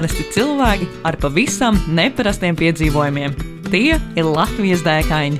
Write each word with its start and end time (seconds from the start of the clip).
Parasti 0.00 0.24
cilvēki 0.32 0.86
ar 1.04 1.18
pavisam 1.20 1.76
neparastiem 1.92 2.56
piedzīvojumiem. 2.56 3.34
Tie 3.66 3.98
ir 4.00 4.24
Latvijas 4.24 4.80
dēkaini. 4.80 5.36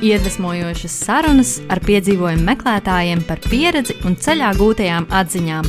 Iedvesmojošas 0.00 0.94
sarunas 1.02 1.50
ar 1.68 1.82
piedzīvojumu 1.84 2.46
meklētājiem 2.46 3.20
par 3.28 3.42
pieredzi 3.44 3.98
un 4.08 4.16
ceļā 4.16 4.54
gūtajām 4.56 5.10
atziņām. 5.12 5.68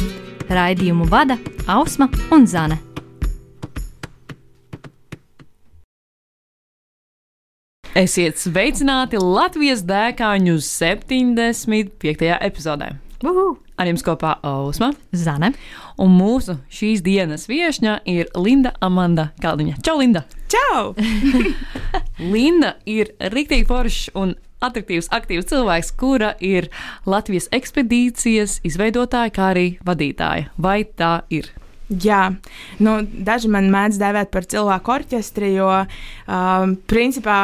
Raidījumu 0.56 1.10
vada 1.12 1.36
Ausma 1.68 2.08
un 2.32 2.48
Zane. 2.48 2.80
Esiet 7.92 8.40
sveicināti 8.40 9.20
Latvijas 9.20 9.84
dēkaņu 9.84 10.62
75. 10.64 12.38
epizodē. 12.40 12.94
Uhu. 13.20 13.58
Ar 13.80 13.88
jums 13.88 14.04
kopā 14.04 14.34
Ausma. 14.44 14.92
Zane. 15.16 15.54
Un 16.04 16.12
mūsu 16.20 16.58
šīs 16.74 17.00
dienas 17.06 17.48
viesņa 17.48 18.02
ir 18.12 18.28
Linda 18.36 18.74
Amanda 18.84 19.30
Kalniņa. 19.40 19.78
Čau, 19.86 19.96
Linda! 20.02 20.26
Čau! 20.52 20.92
Linda 22.34 22.74
ir 22.90 23.14
rīktīgi 23.32 23.68
foršs 23.70 24.12
un 24.20 24.36
attraktīvs, 24.60 25.08
aktīvs 25.16 25.48
cilvēks, 25.54 25.94
kura 25.96 26.34
ir 26.44 26.68
Latvijas 27.08 27.48
ekspedīcijas 27.56 28.60
izveidotāja, 28.68 29.32
kā 29.32 29.52
arī 29.54 29.68
vadītāja. 29.88 30.52
Vai 30.60 30.82
tā 30.84 31.22
ir? 31.32 31.48
Jā, 31.90 32.36
nu, 32.86 33.00
daži 33.02 33.50
man 33.50 33.72
mēdz 33.74 33.98
dēvēt 33.98 34.30
par 34.30 34.46
cilvēku 34.46 34.92
orķestri, 34.94 35.48
jo 35.56 35.70
um, 35.74 36.76
principā 36.90 37.38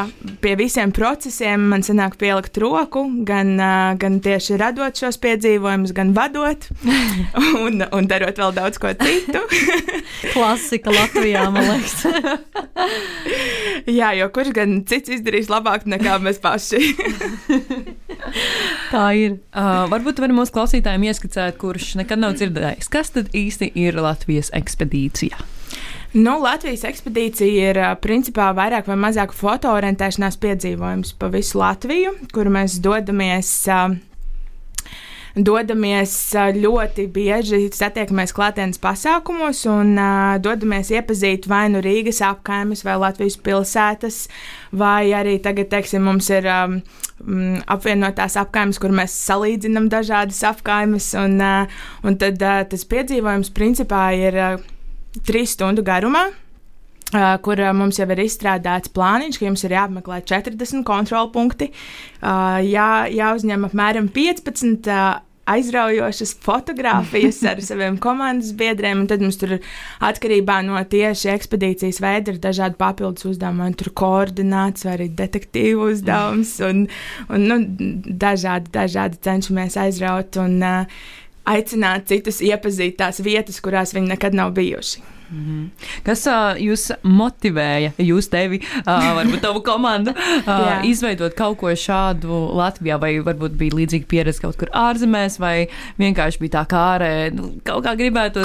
pie 0.44 0.53
visiem 0.59 0.94
procesiem 0.94 1.64
man 1.72 1.81
sanāk 1.86 2.20
pielikt 2.22 2.59
roku, 2.61 3.08
gan, 3.25 3.55
uh, 3.58 3.95
gan 3.97 4.20
tieši 4.22 4.59
radot 4.61 5.02
šos 5.02 5.17
piedzīvojumus, 5.23 5.95
gan 5.97 6.14
vadot 6.14 6.70
un, 7.66 7.81
un 7.89 8.11
darot 8.11 8.38
vēl 8.44 8.53
daudz 8.53 8.78
ko 8.81 8.94
citu. 9.02 9.42
Klasika 10.36 10.94
Latvijā, 10.94 11.48
man 11.50 11.66
liekas. 11.72 12.05
Jā, 13.98 14.11
jo 14.17 14.30
kurš 14.33 14.53
gan 14.53 14.77
cits 14.89 15.11
izdarīs 15.17 15.50
labāk 15.50 15.89
nekā 15.89 16.20
mēs 16.22 16.38
paši? 16.42 16.94
Tā 18.92 19.05
ir. 19.17 19.39
Uh, 19.55 19.86
varbūt 19.92 20.22
varam 20.22 20.39
mūsu 20.39 20.53
klausītājiem 20.55 21.05
ieskicēt, 21.09 21.58
kurš 21.61 21.95
nekad 22.00 22.22
nav 22.22 22.38
dzirdējis, 22.38 22.89
kas 22.92 23.14
tad 23.16 23.33
īsti 23.36 23.72
ir 23.81 23.98
Latvijas 24.36 24.52
ekspedīcija. 24.53 25.38
Nu, 26.16 26.39
Latvijas 26.44 26.83
ekspedīcija 26.88 27.69
ir 27.72 27.80
principā 28.03 28.50
vairāk 28.55 28.88
vai 28.88 28.95
mazāk 29.00 29.33
fotoorientēšanās 29.36 30.38
piedzīvojums 30.39 31.14
pa 31.19 31.30
visu 31.31 31.59
Latviju, 31.59 32.14
kur 32.33 32.50
mēs 32.52 32.80
dodamies. 32.83 33.52
Uh, 33.67 33.95
dodamies 35.36 36.14
ļoti 36.55 37.08
bieži, 37.11 37.59
satiekamies 37.75 38.33
klātienes 38.36 38.80
pasākumos 38.81 39.66
un 39.67 39.95
uh, 40.00 40.36
dodamies 40.39 40.94
iepazīt 40.95 41.50
vai 41.52 41.66
nu 41.73 41.81
Rīgas 41.83 42.22
apkaimes, 42.23 42.86
vai 42.88 42.95
Latvijas 43.02 43.36
pilsētas, 43.44 44.22
vai 44.72 45.11
arī 45.17 45.36
tagad, 45.44 45.69
teiksim, 45.73 46.08
mums 46.08 46.30
ir 46.31 46.47
um, 46.47 46.80
apvienotās 47.72 48.39
apkaimes, 48.39 48.80
kur 48.80 48.95
mēs 48.95 49.17
salīdzinām 49.27 49.89
dažādas 49.92 50.39
apkaimes, 50.47 51.11
un, 51.19 51.38
un 52.03 52.17
tad 52.22 52.39
tas 52.39 52.88
piedzīvojums 52.92 53.52
principā 53.55 54.08
ir 54.16 54.42
trīs 55.23 55.55
stundu 55.55 55.86
garumā. 55.86 56.30
Uh, 57.14 57.36
kur 57.45 57.59
uh, 57.61 57.70
mums 57.77 57.99
jau 57.99 58.08
ir 58.09 58.20
izstrādāts 58.23 58.89
plāniņš, 58.92 59.38
ka 59.38 59.45
jums 59.45 59.61
ir 59.64 59.75
jāapmeklē 59.75 60.17
40 60.26 60.81
kontrolpunkti, 60.87 61.67
uh, 61.70 62.58
jā, 62.65 63.05
jāuzņem 63.14 63.67
apmēram 63.70 64.10
15 64.11 64.89
uh, 64.89 65.21
aizraujošas 65.50 66.36
fotogrāfijas 66.45 67.42
ar 67.50 67.61
saviem 67.70 68.00
komandas 68.02 68.54
biedriem, 68.58 69.04
un 69.04 69.10
tad 69.10 69.23
mums 69.23 69.39
tur 69.42 69.58
atkarībā 70.06 70.61
no 70.66 70.80
tieši 70.92 71.32
ekspedīcijas 71.36 72.02
veida 72.04 72.33
ir 72.33 72.39
dažādi 72.44 72.80
papildus 72.82 73.28
uzdevumi, 73.32 73.73
tur 73.80 73.92
koordināts 73.98 74.88
vai 74.88 74.95
arī 74.98 75.10
detektīvu 75.22 75.92
uzdevums, 75.94 76.55
un, 76.66 76.86
un 77.30 77.45
nu, 77.52 77.60
dažādi, 78.26 78.73
dažādi 78.73 79.22
cenšamies 79.26 79.78
aizraut 79.86 80.42
un 80.42 80.58
uh, 80.66 81.05
aicināt 81.45 82.08
citus 82.11 82.42
iepazīt 82.45 82.98
tās 83.02 83.22
vietas, 83.23 83.61
kurās 83.64 83.94
viņi 83.95 84.16
nekad 84.16 84.38
nav 84.38 84.56
bijuši. 84.58 85.04
Mm 85.30 85.45
-hmm. 85.45 85.70
Kas 86.04 86.28
uh, 86.28 86.58
jūs 86.61 86.92
motivēja, 87.04 87.92
jūs 87.98 88.30
tevi, 88.30 88.60
uh, 88.88 89.16
varbūt 89.17 89.42
tavu 89.42 89.61
komandu, 89.61 90.11
uh, 90.11 90.86
izveidot 90.92 91.34
kaut 91.34 91.58
ko 91.58 91.67
šādu 91.67 92.30
Latvijā, 92.55 93.00
vai 93.02 93.20
varbūt 93.20 93.58
bija 93.58 93.76
līdzīga 93.76 94.05
pieredze 94.08 94.42
kaut 94.42 94.58
kur 94.58 94.70
ārzemēs, 94.70 95.39
vai 95.39 95.67
vienkārši 95.98 96.39
bija 96.39 96.52
tā 96.52 96.66
kā 96.66 96.84
ārē, 96.98 97.34
nu, 97.34 97.54
kaut 97.64 97.84
kā 97.86 97.95
gribētu 97.95 98.39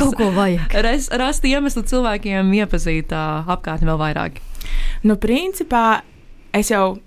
res, 0.72 1.10
rast 1.12 1.44
iemeslu 1.44 1.82
cilvēkiem 1.82 2.52
iepazīt 2.52 3.12
uh, 3.12 3.44
apkārtni 3.48 3.86
vēl 3.86 3.98
vairāk? 3.98 4.32
Nu, 5.02 5.16
principā 5.16 6.00
es 6.52 6.70
jau 6.70 6.98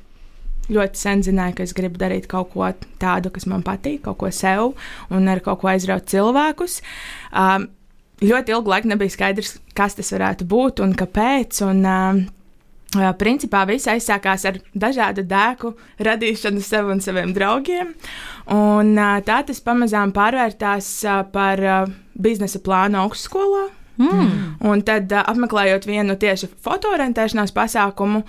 ļoti 0.71 0.99
sen 0.99 1.23
zināju, 1.25 1.57
ka 1.57 1.65
es 1.67 1.75
gribu 1.75 1.99
darīt 2.01 2.27
kaut 2.31 2.53
ko 2.53 2.69
tādu, 3.01 3.31
kas 3.33 3.47
man 3.49 3.65
patīk, 3.65 4.03
kaut 4.05 4.19
ko 4.21 4.31
sev 4.31 4.73
un 5.13 5.27
ar 5.31 5.43
kaut 5.43 5.61
ko 5.63 5.71
aizraut 5.73 6.07
cilvēkus. 6.11 6.79
Um, 7.31 7.67
ļoti 8.23 8.55
ilgu 8.55 8.71
laiku 8.71 8.93
nebija 8.93 9.11
skaidrs, 9.11 9.57
kas 9.75 9.97
tas 9.99 10.13
varētu 10.15 10.47
būt 10.47 10.83
un 10.85 10.95
kāpēc. 10.99 11.65
Un, 11.67 11.83
um, 11.83 12.23
Uh, 12.93 13.07
principā 13.17 13.63
viss 13.65 13.89
aizsākās 13.89 14.43
ar 14.45 14.59
dažādu 14.77 15.23
dēku 15.25 15.71
radīšanu 16.05 16.61
sev 16.61 16.91
un 16.93 16.99
saviem 17.01 17.31
draugiem. 17.33 17.95
Un, 18.53 18.91
uh, 18.93 19.15
tā 19.25 19.39
tas 19.47 19.63
pamazām 19.65 20.13
pārvērtās 20.13 20.89
uh, 21.07 21.23
par 21.33 21.63
biznesa 22.13 22.61
plānu 22.61 22.99
augstskolā. 23.01 23.63
Mm. 23.97 24.29
Un 24.69 24.85
tad, 24.85 25.09
apmeklējot 25.09 25.87
vienu 25.89 26.13
tieši 26.21 26.51
fotoorientēšanās 26.65 27.53
pasākumu, 27.53 28.23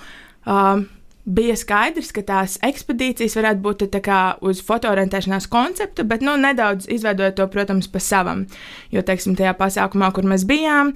um, 0.49 0.87
bija 1.25 1.57
skaidrs, 1.57 2.13
ka 2.15 2.25
tās 2.27 2.57
ekspedīcijas 2.65 3.37
varētu 3.39 3.65
būt 3.65 3.87
tā 3.93 4.01
kā 4.05 4.21
uz 4.45 4.61
fotoorientēšanās 4.65 5.49
konceptu, 5.53 6.05
bet 6.09 6.25
nu, 6.25 6.37
nedaudz 6.41 6.89
izveidojot 6.93 7.39
to, 7.41 7.49
protams, 7.53 7.89
pa 7.89 8.03
savam. 8.03 8.45
Jo, 8.93 9.05
teiksim, 9.07 9.37
tajā 9.39 9.55
pasākumā, 9.59 10.13
kur 10.15 10.29
mēs 10.29 10.47
bijām, 10.49 10.93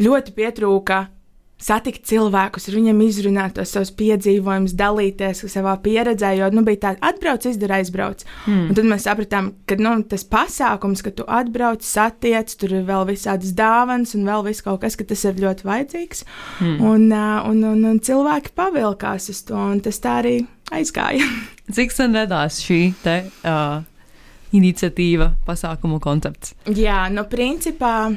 ļoti 0.00 0.36
pietrūka 0.36 1.06
satikt 1.60 2.06
cilvēkus, 2.08 2.68
ar 2.68 2.76
viņiem 2.78 3.02
izrunāt 3.04 3.54
tos 3.58 3.74
savus 3.74 3.92
piedzīvojumus, 3.98 4.74
dalīties 4.78 5.44
savā 5.52 5.76
pieredzē, 5.84 6.32
jo 6.38 6.48
nu, 6.54 6.64
bija 6.66 6.86
tāda 6.86 7.10
atbrauc, 7.10 7.44
izdara, 7.50 7.80
aizbrauc. 7.80 8.24
Mm. 8.46 8.70
Un 8.70 8.78
tad 8.78 8.88
mēs 8.88 9.06
sapratām, 9.08 9.50
ka 9.68 9.76
nu, 9.80 9.94
tas 10.08 10.24
pasākums, 10.28 11.04
ka 11.04 11.12
tu 11.16 11.26
atbrauc, 11.28 11.84
satiec, 11.86 12.54
tur 12.60 12.74
ir 12.80 12.86
vēl 12.88 13.06
visādas 13.12 13.52
dāvanas 13.56 14.16
un 14.16 14.24
vēl 14.28 14.46
viss 14.48 14.64
kaut 14.64 14.80
kas, 14.84 14.96
ka 14.96 15.06
tas 15.08 15.26
ir 15.28 15.40
ļoti 15.44 15.68
vajadzīgs. 15.68 16.24
Mm. 16.64 16.80
Un, 16.80 17.06
un, 17.52 17.62
un, 17.74 17.84
un 17.92 18.00
cilvēki 18.04 18.56
pavilkās 18.56 19.30
uz 19.32 19.44
to, 19.48 19.60
un 19.60 19.84
tas 19.84 20.00
tā 20.02 20.20
arī 20.24 20.36
aizgāja. 20.72 21.28
Cik 21.76 21.92
sen 21.94 22.16
radās 22.16 22.62
šī 22.64 22.80
te, 23.04 23.20
uh, 23.46 23.80
iniciatīva, 24.56 25.34
pasākumu 25.46 26.00
koncepts? 26.02 26.56
Jā, 26.74 27.04
no 27.12 27.26
principā 27.30 28.10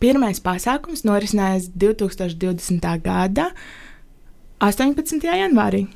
pirmais 0.00 0.40
pasākums 0.40 1.04
norisinājās 1.04 1.70
2020. 1.76 2.90
gada 3.04 3.50
18. 4.60 5.20
janvārī. 5.24 5.86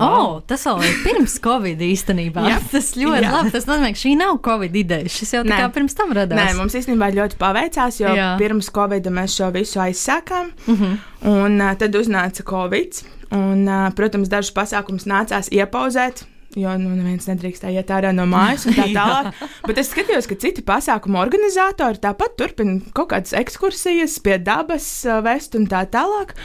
Oh, 0.00 0.40
tas 0.48 0.64
vēl 0.66 0.80
ir 0.88 0.94
pirms 1.04 1.36
Covid 1.44 1.78
īstenībā. 1.86 2.42
Jā. 2.50 2.56
tas 2.72 2.88
ļoti 2.98 3.22
Jā. 3.22 3.30
labi. 3.30 3.50
Tas 3.54 3.66
nozīmē, 3.68 3.90
ka 3.94 4.00
šī 4.00 4.14
nav 4.18 4.38
Covid 4.42 4.74
ideja. 4.80 5.10
Šis 5.12 5.34
jau 5.36 5.42
tā 5.46 5.52
Nē. 5.52 5.58
kā 5.60 5.68
pirms 5.76 5.94
tam 5.94 6.10
radās. 6.16 6.40
Nē, 6.40 6.56
mums 6.58 6.74
īstenībā 6.80 7.10
ļoti 7.14 7.38
paveicās, 7.38 8.00
jo 8.02 8.10
Jā. 8.16 8.32
Pirms 8.40 8.70
Covid 8.74 9.06
mēs 9.14 9.36
šo 9.38 9.52
visu 9.54 9.78
aizsākām, 9.84 10.50
Uh 10.66 10.80
-huh. 10.80 10.96
un 11.30 11.60
uh, 11.60 11.74
tad 11.78 11.94
uznāca 11.94 12.42
Covid. 12.42 13.02
Un, 13.30 13.68
uh, 13.68 13.90
protams, 13.94 14.28
dažus 14.28 14.52
pasākumus 14.54 15.06
nācās 15.06 15.48
iepauzēt. 15.50 16.24
Jo 16.54 16.76
nu, 16.78 16.92
neviens 16.94 17.26
nedrīkstēja 17.26 17.82
iet 17.82 17.90
ārā 17.90 18.12
no 18.14 18.28
mājas, 18.30 18.68
un 18.70 18.76
tā 18.76 18.86
tālāk. 18.94 19.42
Bet 19.68 19.80
es 19.82 19.90
skatījos, 19.90 20.28
ka 20.30 20.38
citi 20.38 20.62
pasākumu 20.66 21.18
organizatori 21.18 21.98
tāpat 22.02 22.36
turpina 22.38 22.78
kaut 22.94 23.10
kādas 23.10 23.34
ekskursijas 23.34 24.20
pie 24.22 24.38
dabas, 24.38 24.86
uh, 25.08 25.18
vest 25.24 25.58
un 25.58 25.66
tā 25.70 25.82
tālāk. 25.90 26.36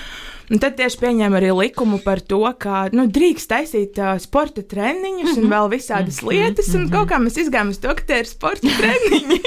Un 0.49 0.57
tad 0.57 0.79
tieši 0.79 0.97
pieņēma 0.97 1.37
arī 1.37 1.51
likumu 1.53 1.99
par 2.01 2.23
to, 2.25 2.41
ka 2.57 2.87
nu, 2.89 3.05
drīkst 3.13 3.51
taisīt 3.51 3.99
uh, 4.01 4.15
sporta 4.21 4.63
treniņus 4.65 5.37
un 5.37 5.45
vēl 5.51 5.69
visādas 5.75 6.23
lietas. 6.25 6.71
Un 6.73 6.87
kaut 6.89 7.11
kā 7.11 7.21
mēs 7.21 7.37
izgājām 7.43 7.69
uz 7.69 7.77
to, 7.83 7.93
ka 7.93 8.07
tie 8.09 8.23
ir 8.23 8.29
sporta 8.31 8.73
treniņi. 8.79 9.39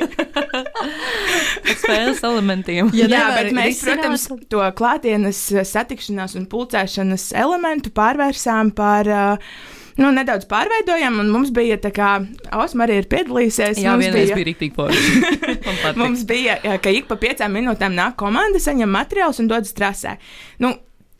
Spēles 1.82 2.22
elementiem. 2.22 2.94
Ja 2.94 3.10
Jā, 3.10 3.18
nevar 3.18 3.50
bet 3.50 3.58
mēs, 3.58 3.82
risināt, 3.82 4.06
protams, 4.06 4.30
to 4.54 4.62
klātienes 4.78 5.44
eh, 5.50 5.66
satikšanās 5.66 6.38
un 6.38 6.46
pulcēšanas 6.54 7.32
elementu 7.34 7.90
pārvērsām 7.98 8.70
par. 8.78 9.10
Uh, 9.10 9.78
Nu, 10.00 10.08
nedaudz 10.14 10.46
pārveidojām, 10.48 11.18
un 11.20 11.28
mums 11.32 11.50
bija 11.54 11.76
tā 11.80 11.90
kā 11.94 12.12
Ausma 12.54 12.86
arī 12.86 13.02
ir 13.02 13.08
piedalījusies. 13.12 13.82
Jā, 13.82 13.92
mums 13.92 14.06
vienreiz 14.06 14.32
bija 14.32 14.48
rīktīgi 14.48 14.76
forši. 14.76 15.94
Mums 16.00 16.24
bija, 16.28 16.56
ka 16.80 16.92
ik 16.92 17.08
pa 17.10 17.18
piecām 17.20 17.52
minūtēm 17.58 17.94
nāk 17.96 18.16
komanda, 18.20 18.60
saņem 18.62 18.90
materiālus 18.92 19.42
un 19.42 19.50
dodas 19.50 19.74
trasē. 19.76 20.16
Nu, 20.62 20.74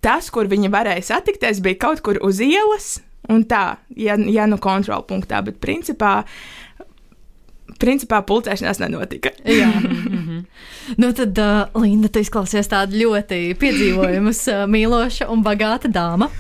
tas, 0.05 0.31
kur 0.33 0.49
viņi 0.51 0.73
varēja 0.73 1.05
satikties, 1.13 1.61
bija 1.65 1.81
kaut 1.87 2.03
kur 2.05 2.21
uz 2.25 2.41
ielas, 2.45 2.97
un 3.33 3.45
tā, 3.49 3.63
ja, 3.97 4.17
ja 4.17 4.49
nu 4.51 4.59
kontrolpunktā, 4.63 5.43
bet 5.47 5.61
principā 5.63 6.23
principā 7.83 8.23
pulcēšanās 8.27 8.81
nenotika. 8.83 9.33
Jā. 9.49 9.69
nu, 11.03 11.13
tad, 11.17 11.39
uh, 11.39 11.83
Linda, 11.83 12.11
tu 12.13 12.23
izklausies 12.23 12.71
tāda 12.71 12.97
ļoti 12.99 13.41
piedzīvojumus 13.61 14.45
uh, 14.53 14.65
mīloša 14.71 15.29
un 15.33 15.45
bagāta 15.47 15.91
dāma. 15.93 16.31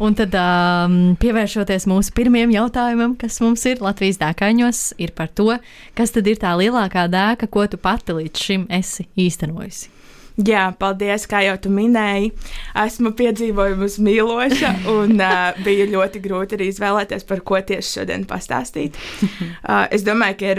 Un 0.00 0.16
tad, 0.18 0.34
um, 0.38 0.98
pievēršoties 1.20 1.88
mūsu 1.90 2.14
pirmajam 2.16 2.52
jautājumam, 2.54 3.16
kas 3.20 3.40
mums 3.44 3.64
ir 3.68 3.82
Latvijas 3.84 4.20
dēkaņos, 4.20 4.82
ir 5.02 5.14
par 5.16 5.32
to, 5.34 5.54
kas 5.98 6.14
tad 6.14 6.28
ir 6.30 6.40
tā 6.40 6.52
lielākā 6.60 7.08
dēka, 7.10 7.50
ko 7.50 7.66
tu 7.70 7.80
pati 7.80 8.20
līdz 8.20 8.44
šim 8.46 8.68
esi 8.80 9.08
īstenojusi. 9.18 9.96
Jā, 10.40 10.70
paldies, 10.78 11.26
kā 11.28 11.42
jau 11.44 11.56
tu 11.60 11.72
minēji. 11.74 12.30
Esmu 12.78 13.12
piedzīvojusi 13.18 14.04
mīloša, 14.06 14.70
un 14.92 15.18
uh, 15.18 15.58
bija 15.64 15.88
ļoti 15.90 16.22
grūti 16.24 16.56
arī 16.56 16.70
izvēlēties, 16.70 17.26
par 17.28 17.42
ko 17.44 17.60
tieši 17.60 18.00
šodien 18.00 18.28
pastāstīt. 18.30 18.98
Uh, 19.60 19.84
es 19.92 20.02
domāju, 20.02 20.36
ka 20.40 20.48
ir 20.54 20.58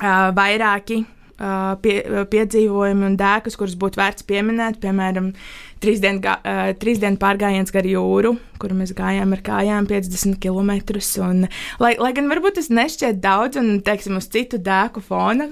vairāki 0.00 1.04
uh, 1.38 1.74
pie, 1.82 1.98
piedzīvojumi 2.30 3.06
un 3.08 3.18
dēkus, 3.18 3.56
kurus 3.58 3.76
būtu 3.78 4.00
vērts 4.00 4.26
pieminēt. 4.28 4.80
Piemēram, 4.82 5.32
trīs 5.82 6.02
dienu, 6.02 6.22
uh, 6.22 6.72
trīs 6.80 7.00
dienu 7.02 7.20
pārgājiens 7.20 7.74
gar 7.74 7.86
jūru, 7.88 8.34
kuru 8.62 8.78
mēs 8.78 8.94
gājām 8.96 9.34
ar 9.36 9.44
kājām 9.46 9.88
50 9.90 10.40
km. 10.42 10.74
Un, 11.26 11.46
lai, 11.82 11.94
lai 12.00 12.12
gan 12.16 12.30
varbūt 12.32 12.58
tas 12.60 12.70
nešķiet 12.72 13.22
daudz, 13.24 13.60
un 13.60 13.78
teiksim, 13.84 14.18
uz 14.20 14.30
citu 14.32 14.60
dēku 14.62 15.02
fona, 15.04 15.50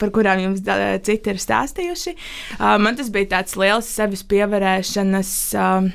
par 0.00 0.12
kurām 0.14 0.40
jums 0.40 0.64
citi 1.04 1.32
ir 1.32 1.42
stāstījuši. 1.42 2.16
Uh, 2.56 2.76
man 2.82 2.98
tas 2.98 3.12
bija 3.12 3.36
tāds 3.36 3.58
liels 3.60 3.90
sevis 3.98 4.24
pievērēšanas, 4.30 5.36
uh, 5.60 5.92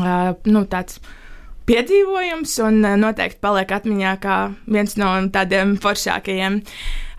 uh, 0.00 0.32
nu, 0.48 0.64
tāds 0.70 1.00
piedzīvojums, 1.68 2.58
un 2.66 2.82
uh, 2.84 2.96
noteikti 3.00 3.40
paliek 3.44 3.72
atmiņā 3.78 4.14
kā 4.22 4.38
viens 4.70 4.96
no 5.00 5.14
tādiem 5.34 5.76
foršākajiem. 5.82 6.62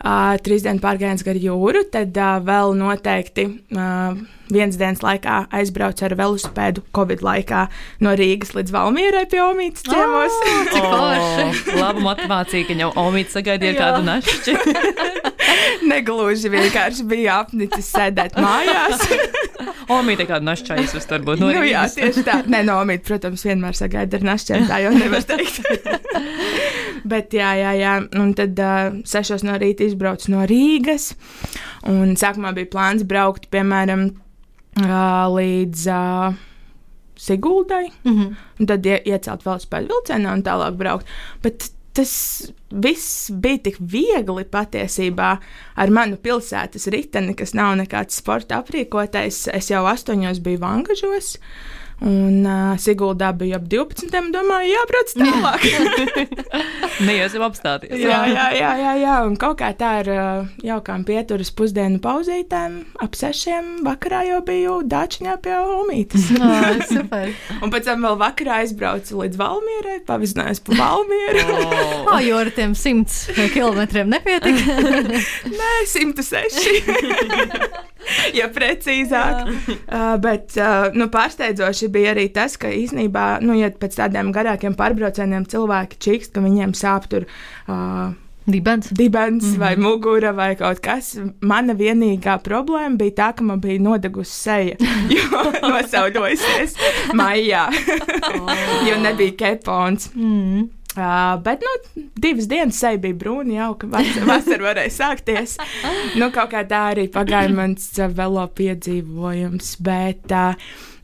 Uh, 0.04 0.36
trīs 0.44 0.66
dienu 0.66 0.84
pārgājiens 0.84 1.24
gar 1.26 1.38
jūru, 1.40 1.86
tad 1.92 2.18
uh, 2.20 2.40
vēl 2.44 2.76
noteikti 2.78 3.48
uh, 3.76 4.18
vienas 4.52 4.78
dienas 4.78 5.02
laikā 5.04 5.46
aizbraucu 5.56 6.06
ar 6.06 6.16
velosipēdu 6.20 6.84
Covid 6.96 7.24
laikā 7.26 7.66
no 8.06 8.14
Rīgas 8.18 8.54
līdz 8.58 8.74
Valmierai 8.76 9.26
pie 9.32 9.42
Omītas 9.46 9.86
ciemos. 9.88 10.36
Oh, 10.76 10.92
oh, 10.92 11.56
laba 11.80 12.02
motivācija, 12.04 12.66
ka 12.68 12.76
jau 12.78 12.90
Omīts 13.00 13.36
sagaidīja 13.36 13.76
kādu 13.78 14.04
našķi. 14.06 14.56
Negluži 15.92 16.52
vienkārši 16.52 17.06
bija 17.10 17.40
apnicis 17.44 17.88
sēdēt 17.94 18.38
mājās. 18.42 19.02
Omīte 19.92 20.28
kādu 20.30 20.48
našķi 20.50 20.76
aizvest 20.78 21.12
varbūt 21.14 21.42
no 21.42 21.50
nu, 21.50 21.64
Rīgas. 21.64 21.96
jā, 21.98 22.06
tieši 22.06 22.26
tā. 22.28 22.38
Nē, 22.52 22.64
no 22.68 22.78
Omīta, 22.84 23.06
protams, 23.10 23.46
vienmēr 23.48 23.78
sagaida 23.78 24.20
ar 24.20 24.28
našķiem, 24.32 24.68
tā 24.70 24.82
jau 24.86 24.94
nevar 24.96 25.26
teikt. 25.30 25.62
Bet 27.04 27.34
jā, 27.36 27.52
jā, 27.60 27.76
jā. 27.80 27.94
Un 28.22 28.34
tad 28.38 28.60
uh, 28.62 29.00
sešos 29.08 29.44
no 29.44 29.58
rīta 29.62 29.86
izbraucu 29.86 30.32
no 30.34 30.46
Rīgas. 30.50 31.14
Un 31.92 32.16
sākumā 32.20 32.54
bija 32.56 32.72
plāns 32.72 33.06
braukt, 33.08 33.50
piemēram, 33.54 34.10
uh, 34.82 35.26
līdz 35.36 35.88
uh, 35.92 36.36
Siguldai. 37.16 37.90
Mm 38.04 38.18
-hmm. 38.18 38.36
Un 38.60 38.66
tad 38.66 38.86
ie, 38.86 39.02
iecelt 39.06 39.46
vēl 39.46 39.60
spēļu 39.60 39.88
vilcienā 39.88 40.34
un 40.34 40.44
tālāk 40.44 40.78
braukt. 40.78 41.08
Bet 41.42 41.70
tas 41.96 42.52
viss 42.70 43.32
bija 43.32 43.58
tik 43.58 43.78
viegli 43.80 44.44
patiesībā 44.52 45.38
ar 45.76 45.90
manu 45.90 46.18
pilsētas 46.18 46.90
riteni, 46.92 47.36
kas 47.36 47.54
nav 47.54 47.78
nekāds 47.80 48.20
sporta 48.20 48.60
aprīkotais. 48.60 49.48
Es 49.54 49.72
jau 49.72 49.86
astoņos 49.86 50.42
biju 50.44 50.60
vangažos. 50.60 51.38
Un 52.04 52.44
uh, 52.44 52.74
Siguldā 52.82 53.30
bija 53.40 53.56
ap 53.56 53.70
12. 53.72 54.10
domāju, 54.34 54.68
jābrauc 54.74 55.12
tālāk. 55.16 55.62
Neiesim 57.08 57.44
apstāties. 57.46 57.94
jā, 57.96 58.18
jā, 58.28 58.50
jā, 58.58 58.72
jā, 58.82 58.92
jā. 59.00 59.14
Un 59.24 59.38
kaut 59.40 59.56
kā 59.62 59.70
tā 59.80 59.92
ar 60.02 60.10
uh, 60.12 60.50
jaukām 60.66 61.06
pieturas 61.08 61.54
pusdienu 61.56 62.02
pauzītēm 62.04 62.82
ap 63.04 63.16
sešiem 63.16 63.78
vakarā 63.88 64.26
jau 64.28 64.42
biju 64.48 64.82
Dāčiņā 64.92 65.38
pie 65.46 65.56
Omītas. 65.56 66.28
Oh, 66.36 66.84
super. 66.92 67.32
un 67.64 67.72
pēc 67.72 67.88
tam 67.88 68.04
vēl 68.10 68.20
vakarā 68.20 68.60
aizbraucu 68.66 69.22
līdz 69.24 69.40
Valmierai, 69.40 69.98
pavizinājos 70.08 70.60
pa 70.68 70.76
Valmieru. 70.82 71.46
Oh. 71.66 72.16
Oh, 72.16 72.20
jo 72.22 72.36
ar 72.38 72.50
tiem 72.54 72.76
simts 72.78 73.26
kilometriem 73.54 74.10
nepietika. 74.12 74.76
Nē, 75.50 75.72
106. 75.90 77.95
ja 78.40 78.50
precīzāk. 78.54 79.46
Uh, 79.86 80.16
bet 80.20 80.56
uh, 80.58 80.90
nu, 80.98 81.06
pārsteidzoši 81.14 81.88
bija 81.94 82.12
arī 82.16 82.26
tas, 82.34 82.56
ka 82.60 82.70
īsnībā, 82.74 83.40
nu, 83.46 83.54
ja 83.58 83.70
pēc 83.70 83.96
tādiem 84.00 84.32
garākiem 84.36 84.74
pārbraucieniem 84.78 85.46
cilvēki 85.50 86.00
čīkst, 86.02 86.34
ka 86.36 86.44
viņiem 86.44 86.74
sāp 86.78 87.08
tur. 87.12 87.28
Uh, 87.70 88.16
Dibens. 88.46 88.90
Dibens 88.92 89.44
mm 89.44 89.54
-hmm. 89.54 89.60
vai 89.60 89.76
mugura 89.76 90.32
vai 90.32 90.56
kaut 90.56 90.80
kas. 90.80 91.18
Mana 91.42 91.74
vienīgā 91.74 92.40
problēma 92.42 92.98
bija 92.98 93.12
tā, 93.12 93.34
ka 93.36 93.44
man 93.44 93.60
bija 93.60 93.80
nodegusi 93.82 94.32
seja, 94.32 94.76
jo 95.16 95.44
nosauļojusies 95.62 96.76
maijā, 97.14 97.70
oh. 98.34 98.90
jo 98.90 98.98
nebija 99.02 99.32
kepons. 99.38 100.12
Mm. 100.16 100.70
Uh, 100.96 101.36
bet, 101.44 101.60
nu, 101.60 102.04
divas 102.16 102.48
dienas 102.48 102.78
seja 102.80 102.96
bija 103.04 103.18
brūna, 103.20 103.52
jau 103.58 103.74
ka 103.82 103.90
vasara 104.30 104.64
varēja 104.64 104.94
sākties. 104.96 105.58
nu, 106.16 106.30
kaut 106.32 106.54
kā 106.54 106.64
tā 106.70 106.86
arī 106.94 107.10
pagāja 107.12 107.52
mans 107.52 107.90
velo 108.16 108.46
piedzīvojums. 108.56 109.74
Bet, 109.84 110.32
uh, 110.32 110.56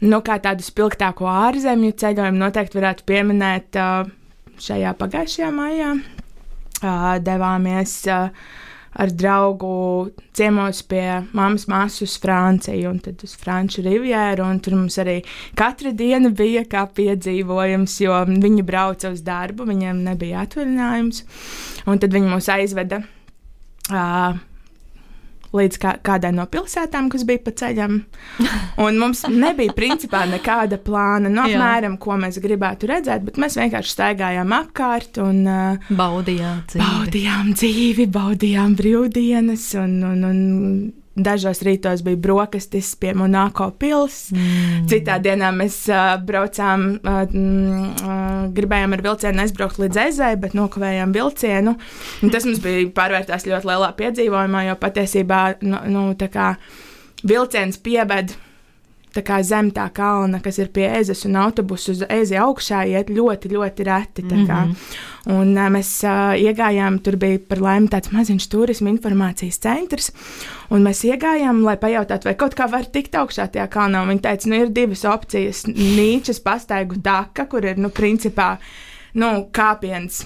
nu, 0.06 0.22
kā 0.24 0.40
tādu 0.44 0.64
spilgtāko 0.64 1.28
ārzemju 1.28 1.98
ceļojumu 2.00 2.40
noteikti 2.40 2.80
varētu 2.80 3.08
pieminēt 3.12 3.82
uh, 3.82 4.08
šajā 4.64 4.96
pagājušajā 5.02 5.52
maijā. 5.60 5.94
Uh, 6.82 7.14
devāmies 7.22 8.00
uh, 8.10 8.32
ar 8.94 9.12
draugu 9.16 10.12
ciemos 10.36 10.82
pie 10.84 11.22
mammas 11.32 11.68
māsas 11.72 12.04
uz 12.06 12.18
Franciju 12.22 12.92
un 12.92 13.00
tad 13.04 13.24
uz 13.24 13.38
Franču 13.40 13.86
rivjēru. 13.86 14.48
Tur 14.64 14.78
mums 14.80 15.00
arī 15.02 15.22
katra 15.58 15.94
diena 15.96 16.30
bija 16.30 16.66
kā 16.68 16.84
piedzīvojums, 17.00 17.98
jo 18.04 18.22
viņi 18.28 18.68
brauca 18.68 19.14
uz 19.14 19.24
darbu, 19.26 19.68
viņiem 19.72 20.04
nebija 20.10 20.46
atvaļinājums. 20.46 21.26
Un 21.88 22.02
tad 22.04 22.16
viņi 22.16 22.32
mūs 22.36 22.52
aizveda. 22.52 23.02
Uh, 23.92 24.38
līdz 25.56 25.80
kā, 25.82 25.96
kādai 26.06 26.32
no 26.36 26.46
pilsētām, 26.52 27.10
kas 27.12 27.26
bija 27.28 27.42
pa 27.46 27.54
ceļam. 27.62 27.98
Un 28.82 29.00
mums 29.02 29.24
nebija 29.32 29.76
principā 29.76 30.24
nekāda 30.30 30.80
plāna, 30.82 31.28
no 31.28 31.42
nu, 31.42 31.44
apmēram, 31.50 31.98
ko 32.02 32.18
mēs 32.22 32.40
gribētu 32.44 32.90
redzēt, 32.92 33.26
bet 33.28 33.40
mēs 33.42 33.60
vienkārši 33.60 33.96
staigājām 33.98 34.56
apkārt 34.62 35.22
un 35.24 35.44
uh, 35.44 35.92
baudījām 35.92 36.64
dzīvi. 36.72 36.86
Baudījām 36.86 37.54
dzīvi, 37.58 38.08
baudījām 38.16 38.76
brīvdienas 38.80 39.68
un, 39.82 40.00
un, 40.14 40.26
un 40.32 40.42
Dažos 41.12 41.60
rītos 41.68 42.06
bija 42.06 42.16
brokastis 42.24 42.94
pie 42.96 43.12
Monako 43.18 43.68
pilsētas. 43.76 44.32
Mm. 44.32 44.86
Citā 44.88 45.18
dienā 45.20 45.50
mēs 45.52 45.76
uh, 45.92 46.14
braucām, 46.24 46.86
uh, 47.04 47.18
uh, 47.28 48.30
gribējām 48.56 48.96
ar 48.96 49.04
vilcienu 49.04 49.44
aizbraukt 49.44 49.82
līdz 49.82 50.00
ezai, 50.06 50.32
bet 50.40 50.56
nokavējām 50.56 51.12
vilcienu. 51.16 51.76
Un 52.24 52.32
tas 52.32 52.48
mums 52.48 52.62
bija 52.64 52.88
pārvērtās 52.96 53.44
ļoti 53.50 53.70
lielā 53.74 53.92
piedzīvojumā, 54.00 54.64
jo 54.70 54.78
patiesībā 54.80 55.42
nu, 55.66 55.84
nu, 55.92 56.06
vilciens 57.28 57.82
pieved 57.84 58.38
tā 59.16 59.24
kā 59.26 59.42
zem 59.44 59.72
tā 59.76 59.88
kalna, 59.94 60.40
kas 60.44 60.60
ir 60.62 60.72
pie 60.74 60.88
ezes 61.00 61.26
un 61.28 61.38
autobusu 61.42 61.92
uz 61.96 62.04
ezi 62.10 62.38
augšā, 62.40 62.84
iet 62.90 63.12
ļoti, 63.12 63.52
ļoti 63.52 63.88
reti. 63.88 64.24
Mm 64.24 64.48
-hmm. 64.48 64.76
Un 65.32 65.54
uh, 65.58 65.70
mēs 65.70 65.90
uh, 66.04 66.34
iegājām, 66.34 67.00
tur 67.04 67.16
bija 67.16 67.40
par 67.50 67.62
laimi 67.62 67.88
tāds 67.88 68.12
maziņš 68.12 68.48
turisma 68.50 68.90
informācijas 68.90 69.60
centrs, 69.60 70.12
un 70.70 70.82
mēs 70.82 71.04
iegājām, 71.06 71.64
lai 71.64 71.78
pajautātu, 71.78 72.26
vai 72.26 72.36
kaut 72.36 72.56
kā 72.56 72.72
var 72.72 72.86
tikt 72.86 73.16
augšā 73.16 73.48
tajā 73.48 73.68
kalnā. 73.68 74.02
Un 74.02 74.10
viņi 74.10 74.22
teica, 74.22 74.50
nu 74.50 74.56
ir 74.56 74.70
divas 74.70 75.06
opcijas- 75.06 75.66
nīčas 75.98 76.40
pastaigu 76.40 77.02
taka, 77.04 77.46
kur 77.46 77.66
ir, 77.66 77.78
nu, 77.78 77.90
principā, 77.90 78.58
nu, 79.14 79.50
kāpiens 79.52 80.26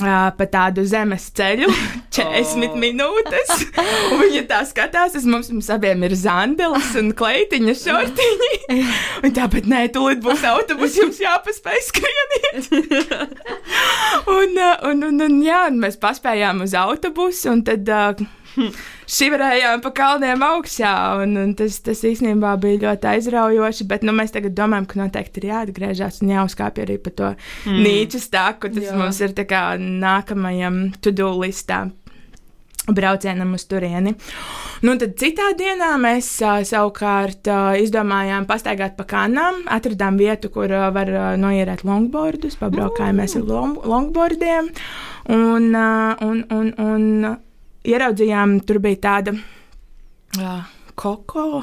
pa 0.00 0.46
tādu 0.50 0.82
zemes 0.88 1.28
ceļu, 1.36 1.68
40 2.14 2.66
oh. 2.66 2.78
minūtes. 2.82 3.52
Viņa 4.18 4.42
tā 4.50 4.62
skatās, 4.66 5.14
uz 5.18 5.26
mums, 5.28 5.50
mums 5.54 5.70
abiem 5.70 6.02
ir 6.06 6.16
zandelis 6.18 6.92
un 6.98 7.12
kleitiņa 7.16 7.76
šortiņi. 7.78 8.50
Un 9.24 9.34
tāpat, 9.36 9.68
nē, 9.70 9.86
tūlīt 9.94 10.22
būs 10.24 10.42
autobus, 10.48 10.98
jums 10.98 11.20
jāpaspēj 11.22 11.80
skrieniet. 11.86 12.68
un, 14.34 14.58
un, 14.90 15.06
un, 15.10 15.22
un, 15.28 15.38
jā, 15.44 15.64
un 15.70 15.80
mēs 15.84 15.98
paspējām 16.02 16.64
uz 16.66 16.74
autobusu, 16.78 17.54
un 17.54 17.64
tad. 17.66 17.88
Uh, 17.88 18.68
šivrējām 19.10 19.82
pa 19.84 19.92
kalniem 19.96 20.44
augšā. 20.44 20.94
Un, 21.22 21.36
un 21.40 21.56
tas, 21.58 21.80
tas 21.84 22.04
īstenībā 22.06 22.54
bija 22.62 22.82
ļoti 22.86 23.10
aizraujoši. 23.14 23.88
Bet 23.90 24.06
nu, 24.06 24.14
mēs 24.16 24.34
tagad 24.34 24.56
domājam, 24.58 24.88
ka 24.90 25.02
noteikti 25.02 25.42
ir 25.42 25.50
jāatgriežas 25.52 26.22
un 26.24 26.32
jāuzkāpj 26.36 26.86
arī 26.86 27.00
pa 27.02 27.14
to 27.14 27.34
mm. 27.34 27.82
nīču 27.84 28.22
stāku. 28.22 28.72
Tas 28.74 28.88
Jā. 28.90 28.96
mums 28.98 29.20
ir 29.24 29.36
nākamajam 29.36 30.86
to-do 31.04 31.34
listā. 31.42 31.86
braucienam 32.88 33.54
uz 33.54 33.64
turieni. 33.64 34.12
Nu, 34.84 34.96
tad 35.00 35.14
citā 35.20 35.52
dienā 35.56 35.94
mēs 36.00 36.28
uh, 36.44 36.60
savukārt 36.68 37.48
uh, 37.48 37.72
izdomājām 37.80 38.44
pastaigāt 38.48 38.98
pa 38.98 39.06
kanām, 39.08 39.62
atradām 39.72 40.18
vietu, 40.20 40.50
kur 40.52 40.68
uh, 40.68 40.90
var 40.92 41.08
uh, 41.08 41.22
noierēt 41.40 41.86
longboardus, 41.88 42.58
pabraukājāmies 42.60 43.38
ar 43.40 43.48
long 43.48 43.78
longboardiem 43.88 44.68
un, 45.32 45.70
uh, 45.72 46.12
un, 46.28 46.44
un, 46.52 46.70
un 46.84 47.36
ieraudzījām, 47.84 48.58
tur 48.66 48.80
bija 48.84 49.00
tāda 49.08 49.34
uh, 49.36 50.60
koko 50.98 51.62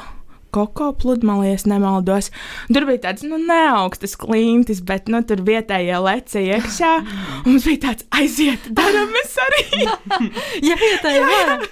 koko 0.53 0.91
pludmalē, 0.97 1.51
ja 1.53 1.59
nemaldos. 1.71 2.29
Tur 2.71 2.85
bija 2.89 3.05
tāds, 3.07 3.25
nu, 3.27 3.39
neaugstas 3.41 4.15
klintis, 4.19 4.81
bet, 4.85 5.09
nu, 5.11 5.21
tur 5.27 5.43
vietējie 5.47 5.99
leci 6.03 6.43
iekšā. 6.51 6.91
Mums 7.45 7.67
bija 7.67 7.81
tāds, 7.87 8.07
aiziet, 8.17 8.67
darām 8.77 9.11
mēs 9.15 9.37
arī. 9.45 9.65
ja 10.69 10.77
vietējie 10.79 11.23
var, 11.27 11.65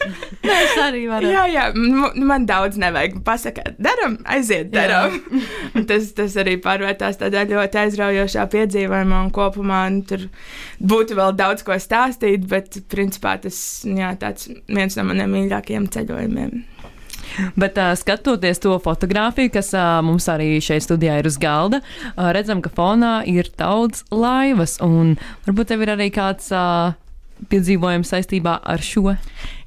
mēs 0.45 0.77
arī 0.83 1.03
varam. 1.11 1.33
Jā, 1.33 1.45
jā, 1.51 1.67
man 2.15 2.47
daudz 2.49 2.79
nevajag 2.81 3.19
pasakāt, 3.27 3.77
darām, 3.81 4.19
aiziet, 4.29 4.71
darām. 4.73 5.19
tas, 5.89 6.11
tas 6.17 6.37
arī 6.39 6.57
pārvērtās 6.63 7.19
tādā 7.21 7.45
ļoti 7.49 7.83
aizraujošā 7.83 8.47
piedzīvojumā 8.53 9.23
un 9.25 9.31
kopumā 9.35 9.85
un 9.89 10.01
tur 10.09 10.27
būtu 10.79 11.17
vēl 11.19 11.35
daudz 11.39 11.65
ko 11.67 11.77
stāstīt, 11.79 12.47
bet, 12.49 12.81
principā, 12.91 13.37
tas, 13.43 13.59
jā, 13.85 14.13
tāds 14.19 14.49
viens 14.67 14.99
no 14.99 15.07
maniem 15.09 15.35
mīļākajiem 15.35 15.89
ceļojumiem. 15.93 16.59
Bet 17.59 17.77
uh, 17.79 17.91
skatoties 17.99 18.61
to 18.63 18.77
fotografiju, 18.83 19.51
kas 19.53 19.73
uh, 19.77 19.99
mums 20.05 20.29
arī 20.31 20.55
šeit 20.63 20.85
studijā 20.85 21.19
ir 21.19 21.29
uz 21.29 21.39
galda, 21.41 21.81
uh, 21.81 22.29
redzam, 22.35 22.63
ka 22.65 22.71
fonā 22.73 23.19
ir 23.29 23.51
daudz 23.59 24.05
laivas, 24.11 24.79
varbūt 24.79 25.71
tev 25.73 25.85
ir 25.85 25.95
arī 25.97 26.09
kāds. 26.15 26.51
Uh, 26.53 26.97
piedzīvojums 27.47 28.09
saistībā 28.11 28.57
ar 28.67 28.81
šo? 28.83 29.13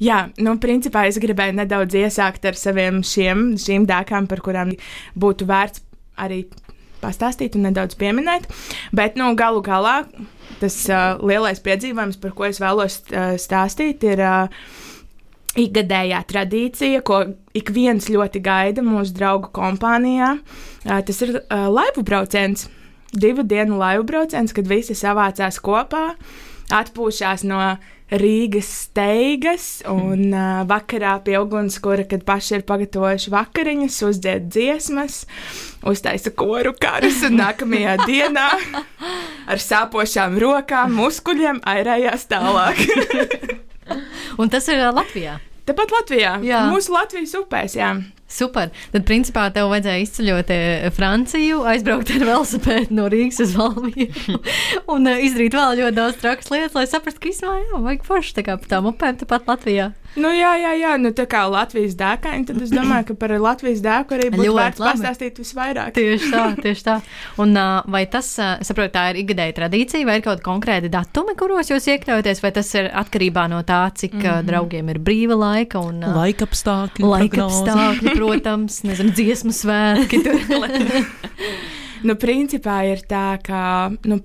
Jā, 0.03 0.27
nu, 0.45 0.59
principā 0.61 1.07
es 1.09 1.17
gribēju 1.23 1.57
nedaudz 1.57 1.97
iesākt 1.97 2.45
ar 2.51 2.59
saviem 2.59 3.01
šiem, 3.07 3.55
šīm 3.61 3.87
dēkām, 3.89 4.29
par 4.29 4.43
kurām 4.45 4.75
būtu 5.17 5.49
vērts 5.49 5.81
arī 6.21 6.43
pastāstīt 7.03 7.57
un 7.59 7.67
nedaudz 7.71 7.97
pieminēt. 7.99 8.47
Bet, 8.95 9.17
nu, 9.19 9.33
galu 9.39 9.65
galā 9.65 10.03
tas 10.61 10.77
uh, 10.91 11.19
lielais 11.25 11.65
piedzīvojums, 11.65 12.21
par 12.23 12.37
ko 12.37 12.47
es 12.51 12.61
vēlos 12.63 13.01
uh, 13.11 13.35
stāstīt, 13.41 14.05
ir. 14.13 14.23
Uh, 14.23 14.81
ikgadējā 15.59 16.21
tradīcija, 16.29 17.03
ko 17.05 17.23
ik 17.57 17.73
viens 17.75 18.09
ļoti 18.09 18.41
gaida 18.45 18.85
mūsu 18.85 19.15
draugu 19.17 19.51
kompānijā. 19.55 20.37
Tas 20.85 21.23
ir 21.25 21.39
laivu 21.51 22.05
brauciens, 22.07 22.69
divu 23.13 23.45
dienu 23.45 23.81
laivu 23.81 24.07
brauciens, 24.09 24.55
kad 24.57 24.69
visi 24.69 24.97
savācās 24.97 25.61
kopā, 25.63 26.13
atpūšās 26.73 27.45
no 27.49 27.61
Rīgas 28.13 28.69
steigas 28.83 29.67
un 29.89 30.35
uh, 30.37 30.67
vakarā 30.69 31.15
pie 31.25 31.39
ugunskura, 31.41 32.05
kad 32.05 32.27
paši 32.29 32.59
ir 32.59 32.67
pagatavojuši 32.69 33.33
vakariņas, 33.33 33.97
uzdzied 34.05 34.51
dziesmas, 34.53 35.23
uztaisa 35.89 36.35
koru 36.37 36.75
karus 36.77 37.23
un 37.25 37.41
nākamajā 37.41 37.97
dienā 38.05 38.51
ar 39.53 39.65
sāpošām 39.65 40.37
rokām, 40.45 40.93
muskuļiem 41.01 41.65
airējās 41.73 42.29
tālāk. 42.35 42.85
Un 44.41 44.53
tas 44.53 44.69
ir 44.73 44.83
Latvijā. 44.93 45.39
Tāpat 45.69 45.95
Latvijā. 45.95 46.35
Jā. 46.43 46.65
Mūsu 46.73 46.91
Latvijas 46.95 47.37
upēs, 47.39 47.77
jā. 47.79 47.93
Super. 48.33 48.71
Tad, 48.95 49.05
principā, 49.07 49.45
tev 49.53 49.69
vajadzēja 49.71 50.03
izceļot 50.07 50.53
Franciju, 50.97 51.61
aizbraukt 51.69 52.11
ar 52.15 52.25
velosipēdu 52.31 52.97
no 52.97 53.07
Rīgas 53.13 53.43
uz 53.45 53.53
Valmiju 53.59 54.39
un 54.95 55.11
izdarīt 55.13 55.55
vēl 55.59 55.83
ļoti 55.83 55.99
daudz 55.99 56.19
trakas 56.23 56.51
lietas, 56.51 56.79
lai 56.79 56.87
saprastu, 56.89 57.21
ka 57.23 57.31
īstenībā 57.31 57.83
vajag 57.85 58.07
forši 58.09 58.39
tā 58.39 58.47
kā 58.49 58.57
pa 58.59 58.73
tām 58.73 58.89
upēm 58.91 59.21
tepat 59.21 59.47
Latvijā. 59.53 59.93
Nu, 60.13 60.29
jā, 60.29 60.51
jā, 60.61 60.73
jā, 60.77 60.93
nu 61.01 61.13
tā 61.17 61.25
kā 61.31 61.47
Latvijas 61.49 61.95
dēkaini, 61.97 62.45
tad 62.49 62.59
es 62.61 62.73
domāju, 62.73 63.07
ka 63.11 63.15
par 63.23 63.33
Latvijas 63.41 63.81
dēku 63.85 64.17
arī 64.17 64.29
būtu 64.35 64.51
vērts 64.59 64.83
labi. 64.83 65.01
pastāstīt 65.01 65.39
visvairāk. 65.41 65.95
Tieši 65.97 66.29
tā, 66.35 66.43
tieši 66.67 66.85
tā. 66.85 66.97
Un 67.41 67.57
vai 67.95 68.03
tas, 68.13 68.29
saprotu, 68.37 68.93
tā 68.99 69.07
ir 69.13 69.23
ikgadēja 69.23 69.57
tradīcija, 69.63 70.09
vai 70.09 70.19
ir 70.21 70.27
kaut 70.27 70.45
konkrēti 70.45 70.91
datumi, 70.93 71.37
kuros 71.39 71.73
jūs 71.73 71.89
iekļaujaties, 71.95 72.43
vai 72.45 72.53
tas 72.59 72.75
ir 72.77 72.91
atkarībā 73.03 73.47
no 73.53 73.63
tā, 73.69 73.87
cik 73.97 74.19
mm 74.19 74.27
-hmm. 74.27 74.51
draugiem 74.51 74.93
ir 74.93 75.01
brīva 75.01 75.39
laika 75.39 75.81
un 75.81 76.05
laika 76.05 76.45
apstākļi? 76.45 77.09
Laika 77.09 77.49
apstākļi, 77.49 78.17
protams, 78.19 78.83
nezinu, 78.89 79.17
dziesmu 79.17 79.57
svētki. 79.57 80.21
nu, 82.07 82.15
principā 82.21 82.83
ir 82.93 83.01
tā, 83.09 83.41
ka. 83.41 83.93
Nu, 84.05 84.21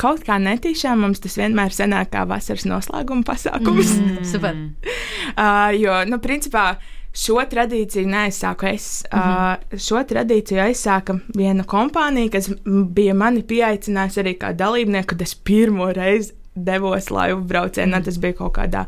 kaut 0.00 0.24
kā 0.24 0.38
netīšām 0.40 1.02
mums 1.04 1.20
tas 1.22 1.36
vienmēr 1.38 1.74
sanāk 1.74 2.12
kā 2.14 2.24
vasaras 2.28 2.66
noslēguma 2.68 3.24
pasākums. 3.26 3.92
Mm, 3.98 4.24
super. 4.28 4.56
Uh, 5.36 5.68
jo, 5.82 6.00
nu, 6.06 6.18
principā. 6.22 6.74
Šo 7.10 7.40
tradīciju 7.42 8.06
neaizsāku 8.06 8.68
es. 8.70 9.04
Mm 9.12 9.18
-hmm. 9.18 9.56
uh, 9.72 9.78
šo 9.78 10.02
tradīciju 10.06 10.60
aizsāka 10.62 11.18
viena 11.36 11.64
kompānija, 11.64 12.30
kas 12.30 12.50
bija 12.66 13.14
mani 13.14 13.42
pieaicinājusi 13.42 14.20
arī 14.22 14.36
kā 14.38 14.52
dalībnieku, 14.54 15.06
kad 15.06 15.22
es 15.22 15.34
pirmo 15.34 15.92
reizi 15.92 16.32
devos 16.54 17.10
laivu 17.10 17.40
braucienā. 17.40 17.98
Mm. 17.98 18.04
Tas 18.04 18.18
bija 18.18 18.32
kaut 18.32 18.58
kādā 18.58 18.84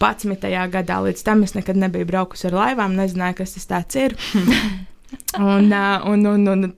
11. 0.00 0.70
gadā. 0.70 1.00
Līdz 1.02 1.22
tam 1.24 1.42
es 1.42 1.54
nekad 1.54 1.76
nebiju 1.76 2.06
braukusi 2.06 2.46
ar 2.46 2.52
laivām, 2.52 2.96
nezināju, 2.96 3.34
kas 3.34 3.66
tas 3.66 3.96
ir. 3.96 4.16
un, 5.52 5.72
uh, 5.72 6.06
un, 6.06 6.26
un, 6.26 6.48
un 6.48 6.74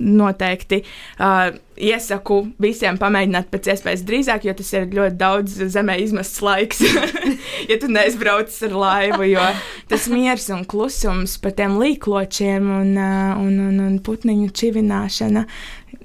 noteikti 0.00 0.80
uh, 1.18 1.54
iesaku 1.74 2.40
visiem 2.62 2.98
pamēģināt 3.00 3.48
pēc 3.52 3.70
iespējas 3.72 4.04
drīzāk, 4.06 4.46
jo 4.46 4.54
tas 4.58 4.70
ir 4.74 4.88
ļoti 4.94 5.18
daudz 5.18 5.56
zemē 5.74 5.96
izmests 6.02 6.42
laiks, 6.44 6.82
ja 7.70 7.78
tu 7.80 7.90
neizbrauc 7.90 8.54
ar 8.68 8.76
laivu. 8.84 9.28
Jo 9.34 9.46
tas 9.90 10.06
miers 10.12 10.48
un 10.54 10.64
klusums 10.68 11.36
par 11.42 11.56
tiem 11.58 11.78
līkločiem 11.80 12.70
un, 12.80 12.92
uh, 12.98 13.34
un, 13.40 13.58
un, 13.68 13.80
un 13.88 13.98
putniņu 14.04 14.50
čivināšana, 14.54 15.44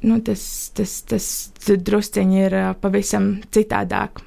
nu, 0.06 0.20
tas, 0.26 0.44
tas, 0.78 0.98
tas 1.10 1.30
drusciņi 1.70 2.44
ir 2.46 2.58
uh, 2.58 2.74
pavisam 2.82 3.38
citādāk. 3.54 4.24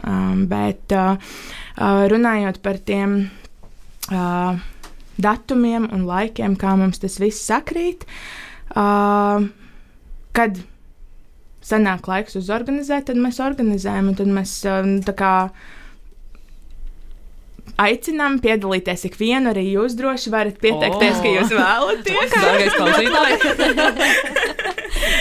Um, 0.00 0.46
bet 0.48 0.94
uh, 0.96 1.18
uh, 1.76 2.06
runājot 2.08 2.62
par 2.64 2.78
tiem 2.80 3.18
uh, 4.08 4.54
datumiem 5.20 5.90
un 5.92 6.06
laikiem, 6.08 6.54
kā 6.56 6.72
mums 6.80 7.02
tas 7.02 7.18
viss 7.20 7.44
sakrīt, 7.50 8.06
uh, 8.08 8.49
Uh, 8.70 9.48
kad 10.36 10.60
sanāk 11.64 12.06
laiks 12.08 12.38
uzorganizēt, 12.38 13.08
tad 13.10 13.20
mēs 13.20 13.40
organizējam. 13.42 14.12
Tad 14.18 14.30
mēs 14.32 14.56
uh, 14.68 15.12
kā, 15.18 15.34
aicinām 17.80 18.38
piedalīties 18.44 19.08
ikvienu. 19.10 19.52
Arī 19.54 19.66
jūs 19.72 19.96
droši 19.98 20.34
varat 20.34 20.60
pieteikties, 20.62 21.16
oh. 21.18 21.24
ka 21.24 21.34
jūs 21.38 21.56
vēlaties. 21.56 22.36
Dārgais 22.36 22.78
klausītājs! 22.78 24.36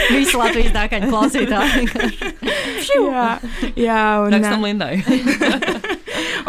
Visi 0.09 0.37
Latvijas 0.37 0.73
dārgaļu 0.75 1.09
klausītāji. 1.11 1.87
jā, 3.09 3.27
jā, 3.75 4.03
un. 4.23 4.35
Rakstam 4.35 4.65
Lindai. 4.67 4.93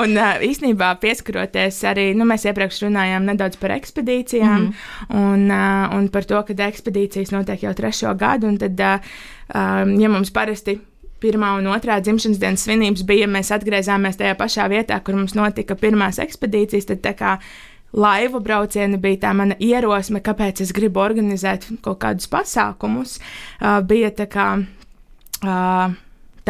Un 0.00 0.14
īsnībā 0.16 0.94
pieskaroties 1.02 1.80
arī, 1.88 2.10
nu, 2.16 2.24
mēs 2.28 2.46
iepriekš 2.48 2.84
runājām 2.86 3.26
nedaudz 3.28 3.58
par 3.60 3.74
ekspedīcijām 3.74 4.62
mm 4.62 4.68
-hmm. 5.10 5.16
un, 5.20 5.50
un 5.98 6.08
par 6.08 6.24
to, 6.24 6.42
ka 6.46 6.54
ekspedīcijas 6.66 7.32
notiek 7.34 7.62
jau 7.62 7.74
trešo 7.74 8.14
gadu. 8.14 8.46
Un 8.46 8.58
tad, 8.58 8.80
ja 8.80 10.08
mums 10.08 10.30
parasti 10.30 10.78
pirmā 11.20 11.58
un 11.58 11.66
otrā 11.66 12.00
dzimšanas 12.00 12.38
dienas 12.38 12.64
svinības 12.64 13.04
bija, 13.08 13.26
mēs 13.26 13.52
atgriezāmies 13.54 14.16
tajā 14.16 14.34
pašā 14.38 14.68
vietā, 14.72 15.00
kur 15.04 15.14
mums 15.14 15.34
notika 15.34 15.74
pirmās 15.74 16.18
ekspedīcijas. 16.18 16.86
Tad 16.86 17.02
tā 17.04 17.14
kā 17.18 17.38
laivu 17.92 18.42
braucieni 18.44 19.00
bija 19.00 19.24
tā 19.26 19.32
mana 19.36 19.56
ierosme, 19.60 20.22
kāpēc 20.24 20.62
es 20.64 20.74
gribu 20.76 21.02
organizēt 21.02 21.66
kaut 21.84 22.02
kādus 22.04 22.30
pasākumus. 22.30 23.18
Uh, 23.60 23.80
bija 23.86 24.12
tā 24.14 24.28
kā. 24.30 24.52
Uh, 25.40 25.98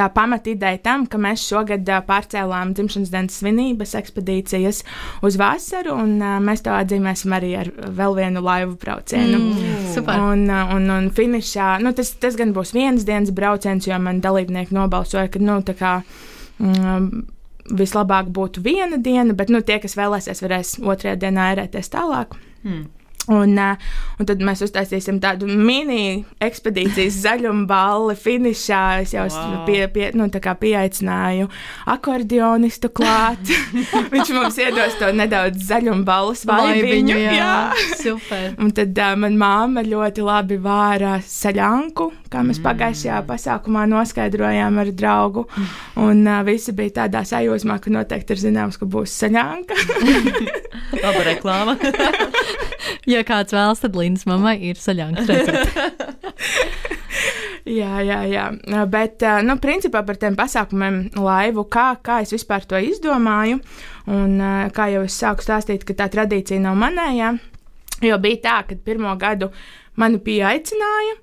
tā 0.00 0.06
pamatideja 0.14 0.80
tam, 0.84 1.04
ka 1.10 1.18
mēs 1.20 1.44
šogad 1.50 1.88
pārcēlām 2.06 2.74
dzimšanas 2.76 3.10
dienas 3.12 3.38
svinības 3.40 3.94
ekspedīcijas 3.98 4.82
uz 5.26 5.38
vasaru, 5.40 5.96
un 6.04 6.14
mēs 6.46 6.64
to 6.66 6.74
atzīmēsim 6.74 7.34
arī 7.36 7.52
ar 7.60 7.72
vēl 7.98 8.16
vienu 8.18 8.44
laivu 8.44 8.76
braucienu. 8.80 9.40
Mm, 9.40 9.82
super. 9.94 10.22
Un, 10.30 10.46
un, 10.76 10.88
un 10.94 11.10
finišā, 11.16 11.72
nu, 11.84 11.94
tas, 11.96 12.14
tas 12.22 12.38
gan 12.38 12.54
būs 12.56 12.74
viens 12.76 13.06
dienas 13.08 13.34
brauciens, 13.34 13.88
jo 13.88 13.98
man 14.02 14.22
dalībnieki 14.24 14.76
nobalsoja, 14.76 15.28
ka, 15.32 15.42
nu, 15.42 15.60
tā 15.66 15.76
kā. 15.78 15.98
Mm, 16.60 17.26
Vislabāk 17.70 18.30
būtu 18.34 18.62
viena 18.64 18.98
diena, 18.98 19.34
bet 19.36 19.50
nu, 19.52 19.60
tie, 19.62 19.78
kas 19.82 19.96
vēlēsies, 19.98 20.42
varēs 20.42 20.72
otrajā 20.82 21.18
dienā 21.20 21.52
ērēties 21.54 21.92
tālāk. 21.92 22.34
Mm. 22.64 22.88
Un, 23.30 23.54
un 24.18 24.26
tad 24.26 24.40
mēs 24.42 24.64
uztaisīsim 24.66 25.20
tādu 25.22 25.46
mini 25.46 26.24
ekspedīcijas 26.42 27.20
zaļumu 27.26 27.66
balli 27.70 28.16
finišā. 28.18 28.84
Es 29.04 29.14
jau 29.14 29.26
wow. 29.30 29.60
pie, 29.68 29.84
pie, 29.92 30.10
nu, 30.18 30.26
pieaicināju 30.30 31.46
akordionistu 31.90 32.90
klāt. 32.94 33.52
Viņš 34.14 34.32
mums 34.34 34.58
iedos 34.60 34.96
to 34.98 35.12
nedaudz 35.14 35.62
zaļumu 35.68 36.04
balvas 36.08 36.42
vaibiņu. 36.48 37.16
Jā, 37.20 37.36
jā. 37.38 37.52
super. 38.00 38.50
Un 38.60 38.74
tad 38.76 38.98
uh, 38.98 39.14
man 39.20 39.38
māma 39.40 39.84
ļoti 39.86 40.26
labi 40.26 40.58
vāra 40.62 41.18
saļanku, 41.24 42.10
kā 42.32 42.42
mēs 42.46 42.58
mm. 42.58 42.66
pagājušajā 42.66 43.20
pasākumā 43.30 43.86
noskaidrojām 43.90 44.82
ar 44.82 44.92
draugu. 44.96 45.46
Un 46.00 46.24
uh, 46.26 46.42
visi 46.46 46.74
bija 46.76 47.04
tādā 47.04 47.22
sajūsmā, 47.28 47.78
ka 47.82 47.94
noteikti 47.94 48.34
ir 48.34 48.44
zināms, 48.48 48.80
ka 48.80 48.90
būs 48.90 49.14
saļanka. 49.22 49.78
Laba 51.04 51.24
reklāma. 51.30 51.78
Ja 53.08 53.22
kāds 53.26 53.54
vēlas, 53.54 53.82
tad 53.82 53.96
Lindas 53.96 54.26
mammai 54.28 54.56
ir 54.70 54.80
saļāns 54.80 55.28
recepte. 55.28 55.86
jā, 57.80 58.00
jā, 58.06 58.20
jā. 58.30 58.46
Bet, 58.90 59.24
nu, 59.46 59.56
principā 59.62 60.02
par 60.06 60.18
tiem 60.20 60.36
pasākumiem 60.38 61.02
laivu, 61.20 61.64
kā, 61.72 61.92
kā 62.04 62.20
es 62.24 62.34
vispār 62.34 62.66
to 62.68 62.80
izdomāju, 62.90 63.60
un 64.10 64.36
kā 64.76 64.90
jau 64.94 65.06
es 65.06 65.16
sāku 65.22 65.46
stāstīt, 65.46 65.86
ka 65.88 65.96
tā 66.02 66.10
tradīcija 66.12 66.60
nav 66.64 66.78
manējā, 66.80 67.34
jo 68.04 68.20
bija 68.22 68.44
tā, 68.44 68.60
ka 68.68 68.78
pirmo 68.84 69.14
gadu 69.20 69.52
mani 70.00 70.20
pieaicināja. 70.24 71.18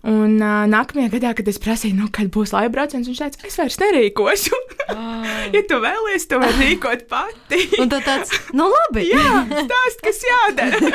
Un 0.00 0.38
uh, 0.40 0.62
nākamajā 0.64 1.10
gadā, 1.12 1.30
kad 1.36 1.48
es 1.50 1.58
prasīju, 1.60 1.98
nu, 1.98 2.06
kad 2.08 2.30
būs 2.32 2.54
laiva 2.54 2.70
brauciens, 2.72 3.04
viņš 3.10 3.18
teica, 3.20 3.42
es 3.44 3.58
vairs 3.60 3.76
nerīkošu. 3.82 4.60
Oh. 4.94 5.26
ja 5.56 5.60
tu 5.68 5.76
vēlies, 5.82 6.24
to 6.30 6.38
var 6.40 6.54
rīkot 6.56 7.04
pati. 7.10 7.58
un 7.82 7.92
tad 7.92 8.06
tāds, 8.06 8.32
nu, 8.56 8.70
labi. 8.72 9.04
Jā, 9.10 9.42
stāst, 9.50 10.00
kas 10.06 10.22
jādara. 10.24 10.92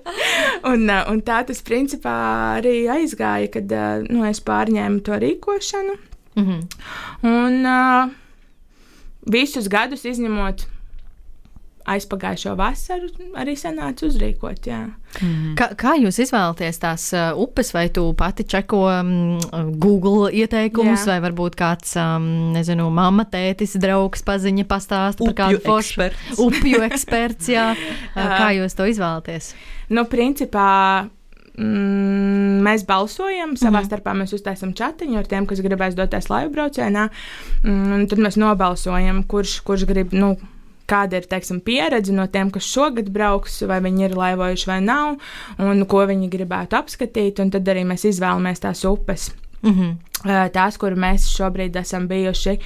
un, 0.72 0.82
uh, 0.88 1.04
un 1.12 1.22
tā 1.22 1.44
tas 1.46 1.62
principā 1.62 2.16
arī 2.56 2.74
aizgāja, 2.90 3.52
kad 3.54 3.70
uh, 3.70 4.02
nu, 4.10 4.26
es 4.26 4.42
pārņēmu 4.42 5.04
to 5.06 5.20
rīkošanu. 5.22 5.94
Mm 6.40 6.48
-hmm. 6.48 6.60
Un 7.30 7.70
uh, 7.70 8.10
visus 9.30 9.70
gadus 9.70 10.04
izņemot 10.04 10.66
aizpagājušo 11.94 12.54
vasaru 12.58 13.10
arī 13.38 13.56
sanāca 13.58 14.06
uzrīkot. 14.08 14.68
Jā. 14.70 14.80
Mm. 15.20 15.54
Kā, 15.58 15.70
kā 15.78 15.94
jūs 15.98 16.20
izvēlaties 16.24 16.80
tās 16.82 17.06
uh, 17.16 17.30
upes, 17.40 17.72
vai 17.74 17.88
tu 17.94 18.04
pati 18.18 18.46
čeko 18.48 18.82
um, 18.88 19.12
Google 19.82 20.30
ieteikumus, 20.42 21.04
jā. 21.04 21.14
vai 21.14 21.18
varbūt 21.26 21.58
kāds, 21.58 21.94
um, 22.00 22.28
nezinu, 22.56 22.88
mamma, 22.94 23.26
tētis, 23.30 23.76
draugs, 23.82 24.24
paziņa 24.26 24.66
pastāsta 24.70 25.26
par 25.26 25.38
kādu 25.44 25.62
foršu 25.66 26.10
upju 26.46 26.84
eksperts, 26.90 27.50
jā. 27.52 27.70
Kā 28.14 28.52
jūs 28.56 28.76
to 28.78 28.88
izvēlaties? 28.90 29.54
Nu, 29.90 30.06
principā. 30.10 30.68
Mm, 31.60 32.60
mēs 32.64 32.86
balsojam, 32.88 33.56
savā 33.58 33.82
mm. 33.82 33.88
starpā 33.88 34.14
mēs 34.16 34.32
uztaisām 34.32 34.70
chatiņu 34.76 35.18
ar 35.20 35.26
tiem, 35.28 35.48
kas 35.50 35.60
gribēs 35.64 35.96
doties 35.98 36.30
laivu 36.30 36.54
braucienā. 36.54 37.08
Mm, 37.66 38.06
tad 38.08 38.22
mēs 38.22 38.38
nobalsojam, 38.40 39.24
kurš, 39.28 39.58
kurš 39.66 39.84
grib, 39.90 40.14
nu, 40.16 40.36
kāda 40.90 41.20
ir 41.20 41.28
teiksim, 41.30 41.60
pieredze 41.64 42.14
no 42.14 42.26
tiem, 42.30 42.50
kas 42.54 42.66
šogad 42.66 43.10
brauks, 43.14 43.60
vai 43.70 43.80
viņi 43.84 44.08
ir 44.08 44.16
laivojuši 44.18 44.70
vai 44.70 44.80
nav, 44.84 45.20
un 45.62 45.84
ko 45.90 46.04
viņi 46.10 46.30
gribētu 46.32 46.78
apskatīt. 46.80 47.40
Tad 47.40 47.72
arī 47.72 47.86
mēs 47.88 48.08
izvēlamies 48.10 48.66
tās 48.66 48.84
upes. 48.88 49.30
Mm 49.62 49.74
-hmm. 49.74 49.96
Tās, 50.52 50.76
kur 50.76 50.92
mēs 50.96 51.30
šobrīd 51.32 51.76
esam 51.76 52.06
bijuši, 52.08 52.58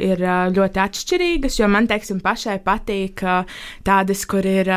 ir 0.00 0.22
ļoti 0.56 0.80
atšķirīgas, 0.80 1.58
jo 1.60 1.68
man, 1.68 1.86
teiksim, 1.86 2.20
pašai 2.20 2.58
patīk 2.64 3.20
tādas, 3.84 4.24
kur 4.26 4.46
ir 4.46 4.68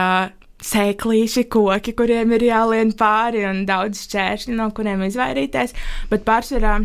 sēklīši, 0.64 1.46
koki, 1.52 1.94
kuriem 1.94 2.32
ir 2.32 2.42
jālien 2.42 2.92
pāri 3.00 3.46
un 3.50 3.66
daudz 3.66 4.06
šķēršļu, 4.08 4.56
no 4.56 4.70
kuriem 4.72 5.04
izvairīties. 5.04 5.74
Bet 6.10 6.26
pārsvarā 6.28 6.78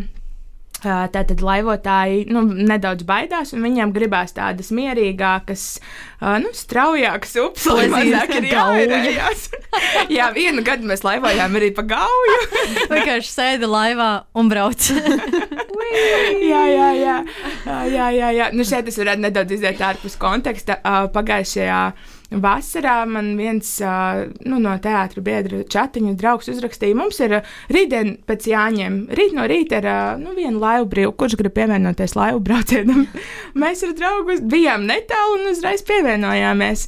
Tātad 0.79 1.41
laivotāji 1.43 2.25
nu, 2.31 2.43
nedaudz 2.47 3.03
baidās, 3.07 3.51
un 3.55 3.65
viņiem 3.65 3.91
gribās 3.95 4.31
tādas 4.35 4.69
mierīgākas, 4.75 5.63
nu, 6.39 6.53
straujākas 6.55 7.35
upes, 7.43 7.65
lai 7.73 7.87
mazāk 7.91 8.35
ir 8.37 8.47
jāierējās. 8.53 9.49
jā, 10.17 10.29
vienu 10.35 10.63
gadu 10.63 10.87
mēs 10.87 11.03
laivojām 11.03 11.57
arī 11.59 11.71
pa 11.75 11.83
gauju. 11.89 12.37
Vienkārši 12.93 13.33
sēdi 13.33 13.69
laivā 13.69 14.11
un 14.39 14.51
brauc. 14.51 14.87
jā, 16.51 16.63
jā, 16.71 16.89
jā, 16.95 17.17
jā, 17.67 18.07
jā, 18.15 18.31
jā. 18.39 18.49
Nu, 18.55 18.67
šeit 18.67 18.87
es 18.87 18.99
varētu 19.01 19.25
nedaudz 19.27 19.57
iziet 19.59 19.83
ārpus 19.83 20.15
konteksta. 20.21 20.79
Pagājušajā 21.13 21.83
Vasarā 22.29 23.07
man 23.09 23.31
viens 23.39 23.71
nu, 24.45 24.59
no 24.61 24.75
teātra 24.81 25.21
biedra 25.25 25.63
chatiņa 25.65 26.13
draugs 26.19 26.49
uzrakstīja, 26.53 26.97
mums 26.97 27.17
ir 27.25 27.39
rītdien 27.73 28.19
pēc 28.29 28.45
jāņem. 28.51 28.99
Rīt 29.17 29.33
no 29.37 29.47
rīta 29.49 29.79
ir 29.81 29.87
nu, 30.21 30.35
viena 30.37 30.61
laivu 30.61 30.89
brīva, 30.91 31.13
kurš 31.17 31.39
grib 31.39 31.55
pievienoties 31.57 32.13
laivu 32.19 32.43
braucienam. 32.45 33.07
Mēs 33.61 33.81
ar 33.87 33.95
draugu 33.97 34.37
bijām 34.51 34.85
netālu 34.89 35.39
un 35.39 35.49
uzreiz 35.55 35.81
pievienojāmies. 35.87 36.85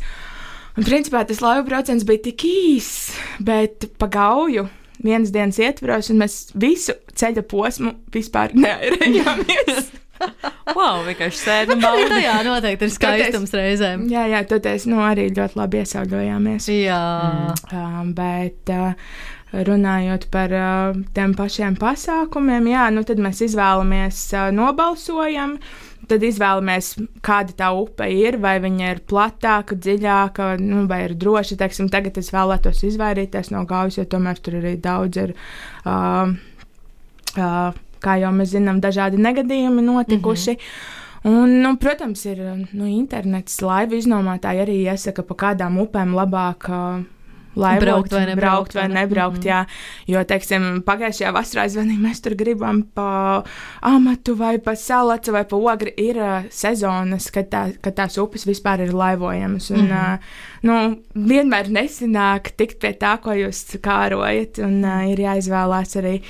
Un 0.78 0.88
principā 0.88 1.26
tas 1.28 1.42
laivu 1.44 1.66
brauciens 1.68 2.06
bija 2.08 2.28
tik 2.30 2.46
īss, 2.48 3.10
bet 3.42 3.90
pagauju 4.00 4.70
vienas 5.02 5.34
dienas 5.34 5.58
ietvaros, 5.60 6.12
un 6.14 6.22
mēs 6.22 6.36
visu 6.54 6.96
ceļa 7.18 7.44
posmu 7.50 7.96
vispār 8.14 8.54
neairējāmies. 8.62 9.90
wow, 10.78 11.02
vienkārši 11.08 11.42
sēdam 11.42 11.84
baudi. 11.84 12.08
Tā 12.12 12.22
jā, 12.22 12.38
noteikti 12.48 12.88
ir 12.88 12.94
skaistums 12.94 13.54
reizēm. 13.58 14.08
Jā, 14.12 14.26
jā, 14.32 14.42
toties, 14.50 14.88
nu, 14.90 15.02
arī 15.06 15.30
ļoti 15.34 15.60
labi 15.60 15.82
iesauļojāmies. 15.82 16.72
Jā. 16.78 17.04
Mm. 17.28 17.78
Uh, 17.82 18.02
bet, 18.18 18.74
uh, 18.74 19.62
runājot 19.68 20.28
par 20.32 20.56
uh, 20.56 21.00
tiem 21.16 21.36
pašiem 21.38 21.78
pasākumiem, 21.80 22.72
jā, 22.72 22.88
nu, 22.96 23.06
tad 23.08 23.22
mēs 23.24 23.44
izvēlamies, 23.50 24.26
uh, 24.38 24.52
nobalsojam. 24.56 25.58
Tad 26.12 26.24
izvēlamies, 26.28 26.96
kāda 27.24 27.54
tā 27.56 27.68
upe 27.78 28.08
ir, 28.12 28.36
vai 28.42 28.56
viņa 28.60 28.88
ir 28.90 29.00
platāka, 29.08 29.78
dziļāka, 29.80 30.56
nu, 30.60 30.82
vai 30.90 31.06
ir 31.06 31.14
droša. 31.16 31.56
Teiksim, 31.62 31.88
tagad 31.94 32.18
es 32.20 32.34
vēlētos 32.34 32.82
izvairīties 32.90 33.52
no 33.54 33.62
gaujas, 33.70 34.00
jo 34.00 34.08
tomēr 34.10 34.42
tur 34.44 34.58
arī 34.60 34.74
daudz 34.82 35.22
ir. 35.22 35.36
Uh, 35.86 36.34
uh, 37.38 37.72
kā 38.02 38.18
jau 38.22 38.32
mēs 38.36 38.56
zinām, 38.56 38.82
dažādi 38.82 39.22
negadījumi 39.22 39.82
notikuši. 39.82 40.52
Mm 40.52 40.58
-hmm. 40.58 41.00
Un, 41.24 41.60
nu, 41.62 41.76
protams, 41.78 42.24
ir 42.26 42.40
nu, 42.72 42.86
internets, 42.90 43.60
laivu 43.62 44.00
iznomātāji 44.00 44.62
arī 44.64 44.78
iesaka, 44.90 45.22
pa 45.22 45.36
kādām 45.44 45.78
upēm 45.84 46.16
labāk 46.18 46.66
uh, 46.66 47.04
laivot, 47.54 47.84
braukt 47.84 48.12
vai 48.12 48.26
nebraukt. 48.26 48.42
Braukt 48.42 48.74
vai 48.74 48.88
nebraukt 48.88 49.38
mm 49.38 49.42
-hmm. 49.42 49.48
jā. 49.48 49.66
Jo, 50.08 50.24
teiksim, 50.24 50.84
pagājušajā 50.86 51.34
vasarā 51.34 51.68
zvanīja, 51.68 52.00
mēs 52.00 52.22
tur 52.24 52.36
gribam 52.36 52.84
pa 52.94 53.44
amatu 53.82 54.36
vai 54.36 54.58
pa 54.58 54.76
salacu 54.76 55.32
vai 55.32 55.46
pa 55.46 55.56
ogri. 55.56 55.94
Ir 55.98 56.18
uh, 56.18 56.44
sezonas, 56.50 57.30
kad, 57.32 57.46
tā, 57.50 57.78
kad 57.82 57.96
tās 57.96 58.18
upes 58.18 58.48
vispār 58.48 58.82
ir 58.82 58.94
laivojamas. 58.94 59.70
Un, 59.70 59.78
mm 59.78 59.88
-hmm. 59.88 60.14
uh, 60.14 60.20
nu, 60.62 60.98
vienmēr 61.16 61.70
nesanāk 61.70 62.52
tikt 62.58 62.80
pie 62.80 62.94
tā, 62.94 63.18
ko 63.22 63.32
jūs 63.32 63.78
kārojat, 63.82 64.58
un 64.58 64.84
uh, 64.86 65.12
ir 65.12 65.20
jāizvēlās 65.20 65.98
arī 65.98 66.22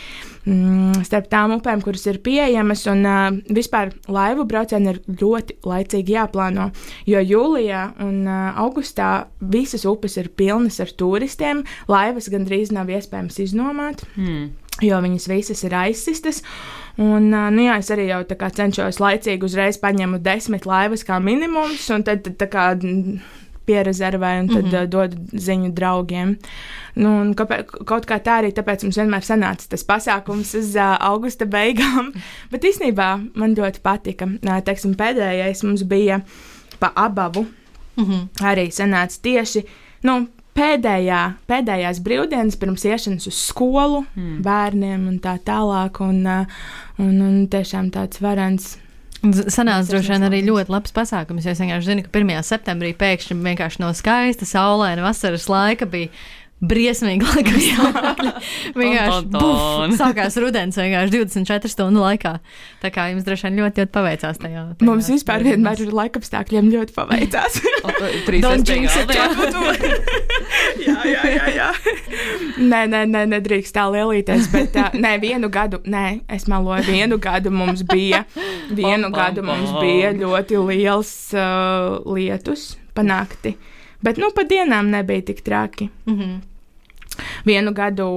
mm, 0.46 1.04
starp 1.08 1.30
tām 1.32 1.56
upēm, 1.58 1.84
kuras 1.86 2.06
ir 2.10 2.22
pieejamas. 2.24 2.86
Un 2.92 3.06
uh, 3.08 3.28
vispār 3.54 3.94
laivu 4.12 4.46
braucieni 4.50 4.94
ir 4.94 5.02
ļoti 5.22 5.60
laicīgi 5.68 6.18
jāplāno, 6.18 6.70
jo 7.10 7.22
jūlijā 7.22 7.84
un 8.06 8.24
uh, 8.26 8.50
augustā 8.64 9.12
visas 9.42 9.86
upes 9.90 10.18
ir 10.22 10.32
pilnas 10.38 10.82
ar 10.84 10.94
turistiem. 10.98 11.66
Laivas 11.92 12.32
gandrīz 12.32 12.74
nav 12.76 12.92
iespējams 12.92 13.42
iznomāt. 13.46 14.06
Mm. 14.16 14.52
Jo 14.82 14.98
viņas 15.04 15.28
visas 15.30 15.60
ir 15.68 15.76
aizsistas. 15.78 16.40
Un, 17.02 17.30
nu 17.30 17.66
jā, 17.66 17.76
es 17.80 17.90
arī 17.94 18.08
jau 18.10 18.22
cenšos 18.26 19.00
laicīgi 19.02 19.46
uzreiz 19.46 19.78
paņemu 19.82 20.20
desmit 20.24 20.66
laivas 20.68 21.06
kā 21.08 21.20
minimums, 21.24 21.86
un 21.94 22.04
tad, 22.08 22.26
tad 22.26 22.50
kā, 22.52 22.66
pierezervēju 23.72 24.44
un 24.44 24.52
tad 24.52 24.66
mm 24.66 24.72
-hmm. 24.72 24.88
dodu 24.88 25.18
ziņu 25.48 25.72
draugiem. 25.74 26.38
Nu, 26.96 27.12
kāpēc, 27.40 27.72
kaut 27.88 28.06
kā 28.06 28.20
tā 28.20 28.42
arī 28.42 28.52
tāpēc 28.52 28.84
mums 28.84 28.98
vienmēr 29.00 29.24
sanāca 29.24 29.70
tas 29.70 29.86
pasākums 29.88 30.54
uz 30.60 30.76
uh, 30.76 30.98
augusta 31.00 31.46
beigām. 31.46 32.12
Bet 32.52 32.68
īstenībā 32.68 33.10
man 33.36 33.56
ļoti 33.56 33.80
patika. 33.82 34.26
Uh, 34.26 34.60
teiksim, 34.60 34.96
pēdējais 34.96 35.64
mums 35.64 35.84
bija 35.84 36.22
pa 36.80 36.92
abavu. 36.96 37.48
Mm 37.96 38.06
-hmm. 38.06 38.28
Arī 38.42 38.68
sanāca 38.72 39.20
tieši. 39.22 39.64
Nu, 40.04 40.28
Pēdējā, 40.52 41.20
pēdējās 41.48 42.02
brīvdienas 42.04 42.58
pirms 42.60 42.84
iešanas 42.84 43.28
uz 43.28 43.38
skolu, 43.40 44.02
mm. 44.16 44.42
bērniem 44.44 45.08
un 45.08 45.20
tā 45.24 45.38
tālāk. 45.40 46.02
Un, 46.04 46.28
un, 47.00 47.22
un 47.22 47.48
tiešām 47.48 47.88
tāds 47.92 48.20
varants 48.20 48.78
Sanāca 49.22 49.86
droši 49.86 50.16
vien 50.16 50.24
arī 50.26 50.40
ļoti 50.48 50.74
labs 50.74 50.94
pasākums. 50.96 51.46
Es 51.46 51.60
vienkārši 51.62 51.92
zinu, 51.92 52.04
ka 52.06 52.10
1. 52.18 52.32
septembrī 52.48 52.90
pēkšņi 52.98 53.38
vienkārši 53.38 53.84
no 53.84 53.92
skaista, 53.94 54.48
saulaina 54.50 55.04
vasaras 55.06 55.46
laika 55.52 55.86
bija 55.86 56.10
briesmīgi 56.62 57.26
laika 57.26 57.54
stāvokļi. 57.58 58.32
Vienkārši 58.82 59.30
buf, 59.34 59.96
sākās 59.98 60.38
rudens 60.42 60.78
vienkārši 60.78 61.14
24 61.18 61.72
stundu 61.72 62.04
laikā. 62.04 62.36
Tā 62.84 62.92
kā 62.94 63.08
jums 63.12 63.26
droši 63.26 63.48
vien 63.48 63.62
ļoti, 63.62 63.82
ļoti 63.82 63.94
paveicās 63.96 64.42
tajā. 64.42 64.66
tajā 64.78 64.88
Mums 64.88 65.10
vispār 65.12 65.46
vienmēr 65.46 65.82
ar 65.88 65.96
laikapstākļiem 66.02 66.70
ļoti 66.76 66.96
paveicās. 66.98 67.58
Trīs 68.28 68.46
it. 68.46 69.14
galda. 69.16 69.74
jā, 70.88 70.98
jā, 71.10 71.24
jā, 71.34 71.50
jā. 71.58 71.70
Nē, 72.62 72.84
nē, 72.94 73.02
nē, 73.10 73.26
nedrīkst 73.34 73.76
tā 73.76 73.88
lielīties. 73.94 74.52
Bet 74.54 74.78
uh, 74.78 74.94
nē, 74.94 75.16
vienu 75.24 75.50
gadu, 75.54 75.82
nē, 75.90 76.06
es 76.30 76.46
meloju, 76.52 76.86
vienu 76.92 77.18
gadu 77.22 77.54
mums 77.54 77.82
bija, 77.90 78.24
vienu 78.70 79.10
Pam, 79.10 79.12
pam, 79.12 79.18
gadu 79.18 79.48
mums 79.50 79.74
pam. 79.74 79.82
bija 79.82 80.14
ļoti 80.22 80.62
liels 80.70 81.14
uh, 81.34 81.98
lietus 82.06 82.76
pa 82.94 83.06
nakti. 83.08 83.56
Bet, 84.02 84.18
nu, 84.22 84.32
pa 84.36 84.46
dienām 84.50 84.90
nebija 84.94 85.30
tik 85.30 85.44
traki. 85.46 85.90
Mm 86.10 86.16
-hmm. 86.18 86.40
Vienu 87.46 87.74
gadu, 87.76 88.08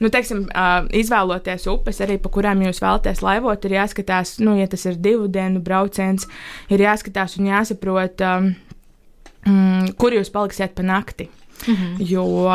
nu, 0.00 0.10
teiksim, 0.12 0.44
uh, 0.48 0.86
izvēloties 0.94 1.66
upes, 1.72 2.00
arī 2.04 2.18
pa 2.22 2.30
kurām 2.32 2.62
jūs 2.62 2.82
vēlaties 2.82 3.22
laivot, 3.24 3.64
ir 3.66 3.78
jāskatās, 3.78 4.36
nu, 4.44 4.54
ja 4.60 4.68
tas 4.70 4.86
ir 4.86 5.00
divu 5.02 5.26
dienu 5.32 5.60
brauciens, 5.64 6.28
ir 6.70 6.84
jāskatās 6.84 7.38
un 7.40 7.50
jāsaprot, 7.50 8.22
um, 8.22 8.54
kur 9.98 10.14
jūs 10.14 10.32
paliksiet 10.32 10.76
pa 10.78 10.86
nakti. 10.86 11.28
-hmm. 11.66 11.96
Jo, 11.98 12.48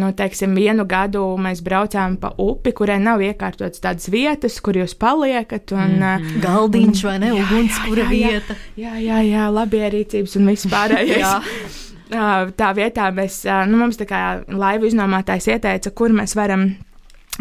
nu, 0.00 0.12
teiksim, 0.12 0.54
vienu 0.54 0.84
gadu 0.84 1.22
mēs 1.40 1.62
braucām 1.64 2.16
pa 2.20 2.32
upi, 2.38 2.72
kurai 2.72 2.98
nav 3.02 3.22
iekārtotas 3.24 3.82
tādas 3.82 4.10
vietas, 4.12 4.60
kur 4.60 4.76
jūs 4.76 4.94
paliekat. 4.98 5.72
Un, 5.72 5.98
-hmm. 6.00 6.40
Galdiņš 6.42 7.04
vai 7.04 7.18
ne? 7.18 7.32
Ugunskura 7.32 8.08
vieta. 8.10 8.54
Jā, 8.76 8.94
jā, 9.00 9.22
jā, 9.24 9.48
labierīcības 9.50 10.36
un 10.36 10.46
viss 10.46 10.66
pārējais. 10.66 11.18
Jā. 11.18 11.36
Uh, 11.38 11.82
tā 12.10 12.72
vietā 12.76 13.10
mēs, 13.14 13.42
nu, 13.70 13.80
mums 13.80 13.98
tā 14.00 14.06
kā 14.08 14.20
laivu 14.46 14.90
iznomātājs 14.90 15.48
ieteica, 15.54 15.92
kur 15.96 16.14
mēs 16.14 16.36
varam 16.38 16.68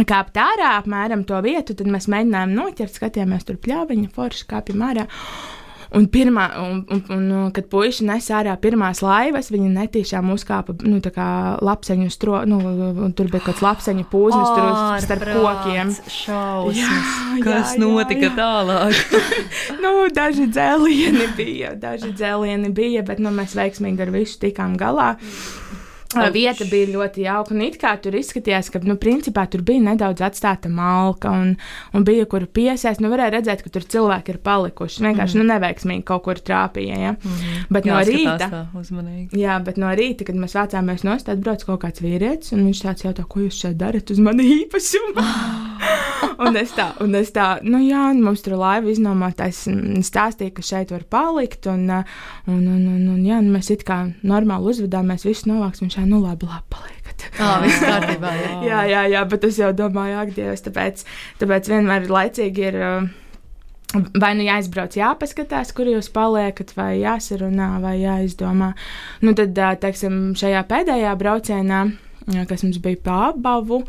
kāpt 0.04 0.40
ārā, 0.42 0.76
apmēram 0.80 1.24
to 1.28 1.38
vietu, 1.46 1.76
tad 1.78 1.88
mēs 1.92 2.10
mēģinājām 2.12 2.56
noķert, 2.56 2.98
skatījāmies 2.98 3.48
tur 3.48 3.60
pļāviņa, 3.62 4.10
forši 4.16 4.48
kāpjam 4.50 4.84
ārā. 4.90 5.06
Un, 5.96 6.06
pirmā, 6.12 6.46
un, 6.60 6.82
un, 6.92 7.02
un, 7.16 7.24
un 7.32 7.52
kad 7.56 7.70
puiši 7.72 8.04
nes 8.08 8.26
ārā 8.36 8.56
pirmās 8.60 9.00
laivas, 9.06 9.48
viņi 9.54 9.70
netīšām 9.78 10.28
uzkāpa 10.34 10.76
nu, 10.84 10.98
tā 11.04 11.12
kā 11.16 11.28
lapseņu 11.64 12.10
stro, 12.12 12.42
nu, 12.50 12.58
un 13.06 13.14
tur 13.16 13.30
bija 13.32 13.46
kaut 13.46 13.56
kāds 13.56 13.64
lapseņu 13.64 14.04
pūznis 14.12 14.50
tur 14.58 14.66
uz- 14.68 15.06
starp 15.08 15.24
kokiem. 15.38 15.94
Šausmas. 16.12 17.16
Kas 17.46 17.78
notika 17.80 18.34
tālāk? 18.36 19.00
nu, 19.84 19.94
daži 20.16 20.50
dzēlieni 20.52 21.30
bija, 21.38 21.72
daži 21.80 22.12
dzēlieni 22.12 22.74
bija, 22.76 23.06
bet 23.08 23.24
nu, 23.24 23.32
mēs 23.36 23.56
veiksmīgi 23.56 24.04
ar 24.08 24.12
visu 24.16 24.40
tikām 24.44 24.76
galā. 24.82 25.14
Vieta 26.36 26.68
bija 26.70 26.90
ļoti 26.94 27.26
jauka, 27.26 27.54
un 27.56 27.64
it 27.66 27.78
kā 27.82 27.94
tur 28.02 28.16
izskatījās, 28.18 28.72
ka, 28.74 28.82
nu, 28.86 28.98
principā 29.02 29.46
tur 29.52 29.64
bija 29.66 29.84
nedaudz 29.86 30.24
atstāta 30.26 30.72
malka, 30.72 31.32
un, 31.32 31.56
un 31.96 32.08
bija 32.08 32.28
kur 32.32 32.48
piesēst. 32.48 33.04
Nu, 33.04 33.12
varēja 33.14 33.36
redzēt, 33.38 33.64
ka 33.66 33.74
tur 33.74 33.86
cilvēki 33.96 34.36
ir 34.36 34.42
palikuši. 34.46 35.04
Vienkārši, 35.06 35.38
mm. 35.38 35.44
nu, 35.44 35.54
neveiksmīgi 35.54 36.06
kaut 36.08 36.26
kur 36.28 36.42
trāpīja, 36.42 37.00
ja. 37.02 37.14
Mm. 37.16 37.66
Bet 37.76 37.90
no 37.90 38.00
Jāskatās 38.00 38.50
rīta. 38.50 38.64
uzmanīgi. 38.82 39.42
Jā, 39.42 39.60
bet 39.66 39.80
no 39.82 39.92
rīta, 39.96 40.28
kad 40.28 40.40
mēs 40.40 40.58
vācāmies 40.58 41.06
no 41.08 41.18
stūra, 41.22 41.40
brauc 41.46 41.66
kaut 41.68 41.84
kāds 41.86 42.04
vīrietis, 42.04 42.54
un 42.56 42.66
viņš 42.68 42.84
tāds 42.86 43.08
jautā, 43.08 43.26
ko 43.30 43.46
jūs 43.46 43.62
šeit 43.64 43.80
darat 43.80 44.12
uz 44.14 44.22
mani 44.24 44.48
īpašumu. 44.62 45.26
un 46.46 46.60
es 46.60 46.74
tā, 46.76 46.90
un 47.04 47.16
es 47.20 47.32
tā, 47.36 47.48
nu 47.66 47.82
jā, 47.84 48.08
mums 48.18 48.44
tur 48.46 48.58
laiva 48.60 48.92
iznomātais 48.92 49.66
mm, 49.72 50.04
stāstīja, 50.06 50.54
ka 50.56 50.66
šeit 50.66 50.94
var 50.94 51.06
palikt, 51.12 51.68
un, 51.72 51.88
un, 51.92 52.62
un, 52.62 52.82
un, 52.96 53.02
un 53.16 53.22
jā, 53.26 53.40
un 53.42 53.52
mēs 53.54 53.72
it 53.74 53.86
kā 53.88 54.02
normāli 54.26 54.72
uzvedāmies, 54.74 55.26
visu 55.28 55.50
novāks, 55.52 55.84
un 55.86 55.92
šā, 55.94 56.05
nu 56.10 56.22
labi, 56.24 56.48
labi, 56.50 56.66
paliekat. 56.74 57.28
Jā, 57.40 57.52
viss 57.64 57.84
kārtībā. 57.84 58.32
jā. 58.40 58.56
jā, 58.70 58.80
jā, 58.92 59.04
jā, 59.16 59.22
bet 59.32 59.46
es 59.50 59.60
jau 59.62 59.72
domāju, 59.76 60.18
ak, 60.24 60.34
Dievs, 60.38 60.66
tāpēc, 60.66 61.06
tāpēc 61.42 61.72
vienmēr 61.74 62.10
laicīgi 62.12 62.68
ir. 62.72 62.82
Vai 63.96 64.34
nu 64.36 64.44
jāizbrauc, 64.44 64.96
jāpaskatās, 64.98 65.70
kur 65.72 65.88
jūs 65.88 66.10
paliekat, 66.12 66.74
vai 66.76 66.98
jāsarunā, 67.00 67.78
vai 67.80 67.94
jāizdomā. 68.02 68.74
Nu, 69.24 69.32
tad, 69.38 69.56
teiksim, 69.80 70.34
šajā 70.36 70.66
pēdējā 70.68 71.14
braucienā, 71.16 71.86
kas 72.50 72.66
mums 72.66 72.82
bija 72.84 73.00
pa 73.06 73.20
abavu, 73.30 73.84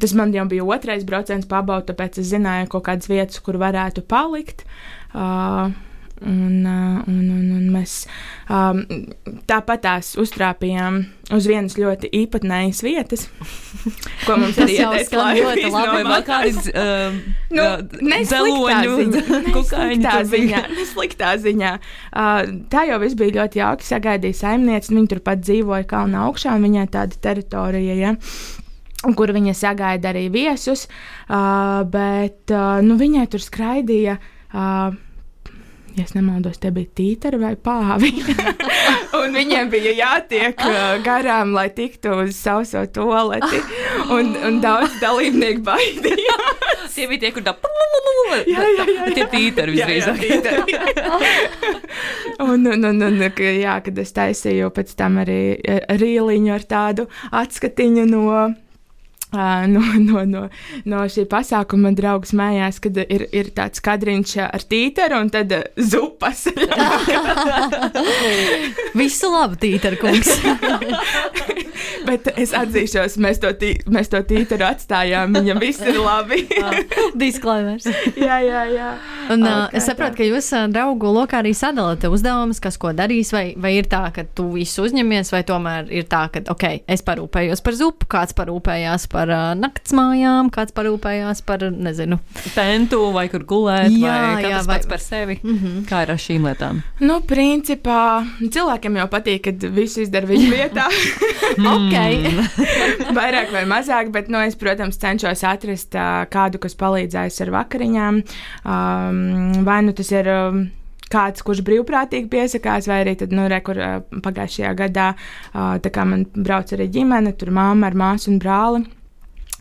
tas 0.00 0.14
man 0.16 0.32
jau 0.32 0.46
bija 0.48 0.64
otrais 0.64 1.04
brauciens 1.04 1.50
pa 1.50 1.60
abavu, 1.60 1.84
tāpēc 1.90 2.22
es 2.22 2.30
zināju 2.30 2.70
kaut 2.72 2.86
kādas 2.88 3.10
vietas, 3.10 3.42
kur 3.44 3.58
varētu 3.60 4.06
palikt. 4.08 4.64
Uh, 5.12 5.74
Un, 6.22 6.62
ā, 6.62 7.02
un, 7.10 7.22
un, 7.26 7.46
un 7.56 7.64
mēs 7.74 8.04
um, 8.46 8.84
tāpat 9.50 9.82
tās 9.82 10.12
uztrāpījām 10.22 11.00
uz 11.34 11.48
vienas 11.50 11.74
ļoti 11.74 12.06
īpatnējas 12.14 12.82
vietas, 12.86 13.24
ko 14.22 14.36
mums 14.40 14.54
Tas 14.54 14.62
arī 14.62 14.76
ieteica 14.78 15.24
ļoti 15.40 15.72
labi. 15.74 16.04
Vai 16.06 16.20
kādas 16.26 16.68
um, 16.70 17.18
Nu, 17.56 17.64
ziņā, 18.30 18.78
kukaiņu 19.56 20.00
bija? 20.00 20.24
ziņā, 20.30 20.62
nesliktā 20.78 21.34
ziņā. 21.42 21.72
Uh, 22.10 22.42
tā 22.70 22.86
jau 22.88 22.98
viss 23.02 23.18
bija 23.18 23.40
ļoti 23.40 23.60
jauki. 23.60 23.88
Sagaidīja 23.90 24.40
saimnieci, 24.44 24.94
viņa 24.94 25.12
turpat 25.16 25.42
dzīvoja 25.42 25.86
kalna 25.90 26.28
augšā, 26.28 26.54
un 26.54 26.68
viņai 26.68 26.86
tāda 26.94 27.18
teritorija. 27.26 27.96
Ja? 27.98 28.14
Kur 29.18 29.34
viņa 29.36 29.54
sagaida 29.58 30.14
arī 30.14 30.28
viesus, 30.32 30.86
uh, 31.26 31.82
bet 31.90 32.54
uh, 32.54 32.78
nu, 32.86 32.96
viņai 33.02 33.26
tur 33.34 33.42
skraidīja. 33.44 34.16
Uh, 34.54 34.94
Ja 35.94 36.02
es 36.02 36.14
nemaldos, 36.16 36.58
te 36.58 36.72
bija 36.74 36.90
tītara 36.98 37.38
vai 37.38 37.52
pāvi. 37.54 38.10
un 39.20 39.36
viņiem 39.36 39.68
bija 39.70 39.92
jātiek 39.94 40.58
garām, 41.06 41.52
lai 41.54 41.68
tiktu 41.74 42.16
uz 42.24 42.34
sauso 42.34 42.82
toleti. 42.90 43.60
Un, 44.10 44.34
un 44.48 44.58
daudz 44.64 44.98
dalībnieku 45.02 45.62
baidījās. 45.66 46.50
Tie 46.94 47.08
bija 47.10 47.24
tie, 47.24 47.30
kur 47.34 47.42
tā 47.42 47.52
Jā, 48.46 48.62
jā, 48.78 48.84
jā, 48.86 49.06
Tie 49.16 49.24
tītari 49.32 49.74
visdrīzāk. 49.74 50.20
tītari. 50.22 50.78
un, 52.44 52.66
un, 52.70 52.86
un, 52.90 53.02
un, 53.08 53.24
ka, 53.34 53.50
jā, 53.58 53.76
kad 53.84 53.98
es 53.98 54.14
taisīju 54.14 54.70
pēc 54.74 54.94
tam 54.98 55.18
arī 55.22 55.40
eh, 55.58 55.82
rīliņu 56.00 56.54
ar 56.54 56.66
tādu 56.70 57.08
atskatiņu 57.34 58.06
no. 58.10 58.28
No, 59.34 59.82
no, 59.98 60.22
no, 60.28 60.42
no 60.88 61.02
šī 61.10 61.26
pasākuma 61.30 61.88
man 61.88 61.98
draugs 61.98 62.32
mājās, 62.36 62.78
kad 62.82 62.98
ir, 63.02 63.26
ir 63.34 63.50
tāds 63.56 63.82
kadriņš 63.84 64.36
ar 64.46 64.66
tīteru 64.70 65.20
un 65.24 65.32
tad 65.34 65.52
zupas. 65.76 66.46
Visu 69.00 69.32
labu, 69.32 69.58
Tīter 69.60 69.98
kungs. 70.00 70.30
Bet 72.08 72.28
es 72.36 72.52
atzīšos, 72.56 73.16
mēs 73.22 73.40
to, 73.42 73.50
tī, 73.58 73.74
mēs 73.90 74.10
to 74.12 74.20
tīteru 74.26 74.66
atstājām. 74.68 75.34
Viņam 75.34 75.60
viss 75.62 75.82
ir 75.84 75.98
labi. 76.02 76.44
Disklaimers. 77.20 77.86
jā, 78.18 78.38
jā, 78.44 78.64
jā. 78.70 78.90
Un, 79.32 79.44
kā 79.44 79.54
es 79.74 79.88
saprotu, 79.88 80.14
tā. 80.14 80.20
ka 80.20 80.28
jūs 80.28 80.50
draugu 80.74 81.12
lokā 81.14 81.40
arī 81.42 81.54
sadalāt 81.56 82.04
uzdevumus, 82.08 82.60
kas 82.62 82.78
ko 82.80 82.92
darīs, 82.96 83.32
vai, 83.34 83.46
vai 83.60 83.74
ir 83.78 83.88
tā, 83.90 84.06
ka 84.14 84.26
tu 84.36 84.48
visu 84.54 84.86
uzņemies, 84.86 85.32
vai 85.34 85.42
tomēr 85.48 85.90
ir 85.94 86.08
tā, 86.10 86.26
ka, 86.32 86.44
ok, 86.54 86.66
es 86.90 87.04
parūpējos 87.06 87.64
par 87.64 87.78
zupu, 87.78 88.08
kāds 88.16 88.36
parūpējās 88.36 89.08
par 89.12 89.23
uh, 89.30 89.54
naktsmājām, 89.58 90.50
kāds 90.54 90.74
parūpējās 90.76 91.42
par, 91.46 91.64
nezinu, 91.70 92.18
Tentu 92.54 93.00
vai 93.14 93.26
kur 93.32 93.44
gulēt, 93.48 93.90
Jā, 93.92 94.14
vai 94.34 94.44
jā, 94.44 94.60
vai- 94.66 94.76
pats 94.76 94.86
par 94.90 94.98
sevi. 95.00 95.38
mm 95.42 95.58
-hmm. 95.58 95.84
Kā 95.88 96.02
ir 96.02 96.10
ar 96.10 96.18
šīm 96.18 96.44
lietām? 96.48 96.82
Nu, 97.00 97.20
principā 97.20 98.26
cilvēkiem 98.40 98.96
jau 98.96 99.06
patīk, 99.08 99.40
kad 99.44 99.62
viss 99.74 99.96
izdara 99.98 100.26
viņa 100.26 100.50
vietā. 100.50 100.86
ok. 101.74 101.94
Vairāk 103.18 103.52
vai 103.52 103.64
mazāk, 103.64 104.10
bet, 104.10 104.28
nu, 104.28 104.38
es, 104.38 104.54
protams, 104.56 104.96
cenšos 104.98 105.44
atrast 105.44 105.94
uh, 105.94 106.24
kādu, 106.30 106.58
kas 106.58 106.74
palīdzēs 106.74 107.40
ar 107.42 107.50
vakariņām. 107.50 108.22
Um, 108.64 109.64
vai 109.64 109.82
nu 109.82 109.92
tas 109.92 110.10
ir. 110.12 110.28
Um, 110.28 110.70
Kāds, 111.14 111.42
kurš 111.46 111.60
brīvprātīgi 111.62 112.26
piesakās, 112.32 112.88
vai 112.88 113.04
arī 113.04 113.12
tad, 113.20 113.30
nu, 113.30 113.44
re, 113.46 113.60
kur 113.60 113.76
pagājušajā 114.24 114.70
gadā 114.74 115.12
tā 115.52 115.90
kā 115.92 116.04
man 116.08 116.24
brauc 116.34 116.72
arī 116.74 116.88
ģimene, 116.90 117.36
tur 117.38 117.52
māma 117.54 117.86
ar 117.86 117.94
māsu 117.94 118.32
un 118.32 118.38
brāli. 118.42 118.86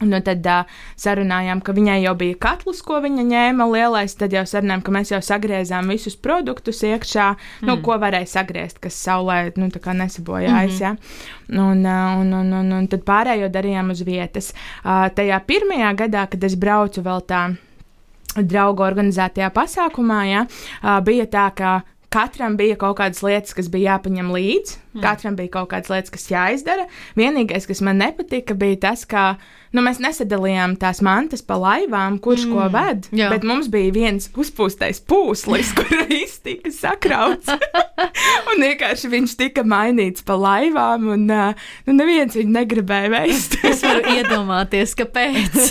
Nu, 0.09 0.19
tad 0.25 0.45
uh, 0.49 0.69
sarunājām, 0.99 1.63
ka 1.65 1.75
viņai 1.75 1.99
jau 2.03 2.15
bija 2.19 2.39
katls, 2.47 2.81
ko 2.85 2.99
viņa 3.03 3.25
ņēma 3.29 3.67
lielais. 3.71 4.15
Tad 4.19 4.35
jau 4.35 4.45
sarunājām, 4.49 4.85
ka 4.85 4.95
mēs 4.95 5.13
jau 5.13 5.21
sagriezām 5.23 5.91
visus 5.93 6.15
produktus 6.15 6.83
iekšā, 6.85 7.29
mm. 7.35 7.67
nu, 7.69 7.79
ko 7.85 7.97
varēja 8.01 8.31
sagriezt, 8.37 8.81
kas 8.83 8.97
saulē 8.99 9.53
nu, 9.57 9.69
nesabojājas. 9.69 10.79
Mm 10.79 10.85
-hmm. 10.85 10.97
ja? 11.49 11.61
un, 11.63 11.85
uh, 11.85 12.21
un, 12.21 12.33
un, 12.33 12.53
un, 12.53 12.71
un 12.71 12.87
tad 12.87 13.03
pārējo 13.05 13.49
darījām 13.49 13.91
uz 13.91 14.01
vietas. 14.05 14.53
Uh, 14.83 15.07
tajā 15.15 15.39
pirmajā 15.47 15.93
gadā, 15.95 16.27
kad 16.29 16.43
es 16.43 16.55
braucu 16.55 17.01
vēl 17.01 17.21
tā 17.27 17.55
draugu 18.41 18.83
organizētajā 18.83 19.49
pasākumā, 19.53 20.21
ja, 20.29 20.45
ā, 20.81 20.99
bija 21.05 21.25
tā, 21.29 21.49
ka 21.55 21.81
katram 22.13 22.57
bija 22.57 22.77
kaut 22.79 22.99
kādas 22.99 23.23
lietas, 23.25 23.55
kas 23.57 23.69
bija 23.73 23.95
jāpaņem 23.95 24.29
līdzi, 24.33 24.77
mm. 24.93 25.01
katram 25.03 25.37
bija 25.39 25.53
kaut 25.57 25.71
kādas 25.71 25.89
lietas, 25.93 26.13
kas 26.13 26.29
jāizdara. 26.29 26.87
Vienīgais, 27.17 27.67
kas 27.69 27.81
man 27.85 28.01
nepatika, 28.01 28.57
bija 28.57 28.83
tas, 28.89 29.05
ka 29.09 29.33
nu, 29.73 29.83
mēs 29.85 29.99
nesadalījām 30.03 30.75
tās 30.81 31.01
mantas 31.05 31.43
pa 31.45 31.57
laivām, 31.59 32.19
kurš 32.23 32.45
mm. 32.47 32.53
ko 32.53 32.67
ved, 32.73 33.07
jā. 33.15 33.29
bet 33.33 33.45
mums 33.47 33.69
bija 33.73 33.93
viens 33.95 34.29
uzpūstais 34.39 35.01
pūslis, 35.09 35.73
kur 35.77 36.05
viss 36.09 36.41
tika 36.45 36.71
sakrauts. 36.73 37.49
un 38.49 38.63
vienkārši 38.63 39.11
viņš 39.13 39.35
tika 39.39 39.65
mainīts 39.67 40.25
pa 40.25 40.37
laivām, 40.39 41.09
un 41.15 41.27
nu, 41.29 41.97
neviens 41.97 42.37
viņu 42.37 42.55
negribēja 42.57 43.11
veist. 43.13 43.57
es 43.65 43.83
varu 43.85 44.17
iedomāties, 44.17 44.95
kāpēc. 44.99 45.61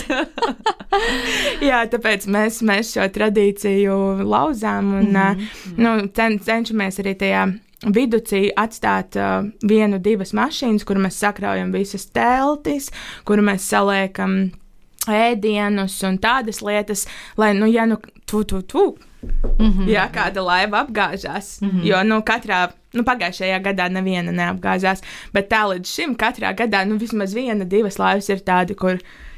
Jā, 1.69 1.83
tāpēc 1.89 2.27
mēs, 2.31 2.61
mēs 2.65 2.93
šo 2.95 3.07
tradīciju 3.13 3.99
lauzām 4.27 4.93
un 4.99 5.11
mm 5.11 5.15
-hmm. 5.15 5.77
nu, 5.77 5.95
cen, 6.13 6.39
cenšamies 6.39 6.99
arī 6.99 7.15
tajā 7.19 7.47
viducī 7.85 8.47
atstāt 8.55 9.17
uh, 9.19 9.47
vienu, 9.67 9.99
divas 9.99 10.33
mašīnas, 10.33 10.85
kur 10.87 10.99
mēs 11.03 11.19
sakraujam 11.19 11.71
visas 11.71 12.05
teltis, 12.05 12.91
kur 13.27 13.41
mēs 13.43 13.67
saliekam 13.69 14.51
ēdienus 15.07 15.97
un 16.07 16.19
tādas 16.23 16.61
lietas, 16.63 17.07
lai, 17.37 17.53
nu, 17.53 17.67
ja 17.67 17.85
nu, 17.85 17.99
tu, 18.25 18.43
tu, 18.43 18.61
tu, 18.61 18.93
Mm 19.59 19.71
-hmm. 19.71 19.87
Jā, 19.87 20.09
kāda 20.11 20.43
laiva 20.43 20.83
apgāžās. 20.83 21.61
Mm 21.61 21.69
-hmm. 21.69 21.83
Jo 21.83 22.03
nu, 22.03 22.15
katrā, 22.15 22.69
nu, 22.93 23.03
pagājušajā 23.03 23.61
gadā 23.63 23.89
neviena 23.89 24.31
neapgāzās, 24.31 25.01
bet 25.33 25.49
tā 25.49 25.63
līdz 25.67 25.87
šim 25.87 26.15
katrā 26.15 26.55
gadā 26.55 26.85
nu, 26.85 26.97
vismaz 26.97 27.33
viena, 27.33 27.65
divas 27.65 27.99
laivas 27.99 28.29
ir 28.29 28.39
tādi, 28.39 28.75
kur 28.75 28.97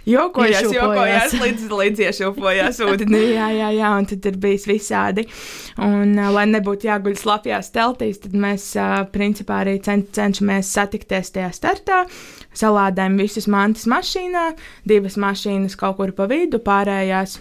jokojās, 0.10 0.70
jokojās 0.74 1.36
līdz, 1.42 1.66
līdz 1.80 2.04
iešūpojās 2.08 2.82
ūdenī. 2.88 3.22
Jā, 3.36 3.50
jā, 3.56 3.72
jā, 3.76 3.94
un 4.00 4.10
tad 4.10 4.30
ir 4.30 4.38
bijis 4.42 4.68
visādi. 4.70 5.26
Un, 5.82 6.16
lai 6.36 6.46
nebūtu 6.52 6.90
jāguļ 6.90 7.18
slapjās 7.20 7.72
teltīs, 7.76 8.22
tad 8.24 8.38
mēs 8.38 8.72
principā 9.16 9.64
arī 9.64 9.80
cen, 9.86 10.06
cenšamies 10.16 10.72
satikties 10.78 11.34
tajā 11.36 11.52
startā. 11.56 12.04
Salādējam 12.56 13.18
visus 13.20 13.50
mantas 13.52 13.84
mašīnā, 13.92 14.52
divas 14.88 15.20
mašīnas 15.20 15.76
kaut 15.80 16.00
kur 16.00 16.16
pa 16.16 16.30
vidu, 16.32 16.62
pārējās 16.64 17.40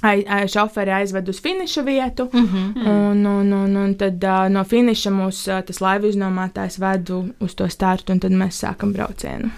šoferi 0.00 0.90
aizved 0.90 1.28
uz 1.28 1.42
finiša 1.42 1.82
vietu, 1.82 2.28
mm 2.32 2.46
-hmm. 2.46 2.88
un, 2.88 3.26
un, 3.26 3.52
un, 3.52 3.76
un 3.76 3.94
tad 3.94 4.24
uh, 4.24 4.48
no 4.48 4.64
finiša 4.64 5.10
mūs 5.10 5.48
uh, 5.50 5.64
tas 5.64 5.80
laivu 5.80 6.06
iznomātājs 6.06 6.80
ved 6.80 7.10
uz 7.40 7.54
to 7.54 7.68
startu, 7.68 8.12
un 8.12 8.20
tad 8.20 8.32
mēs 8.32 8.64
sākam 8.64 8.92
braucienu. 8.92 9.50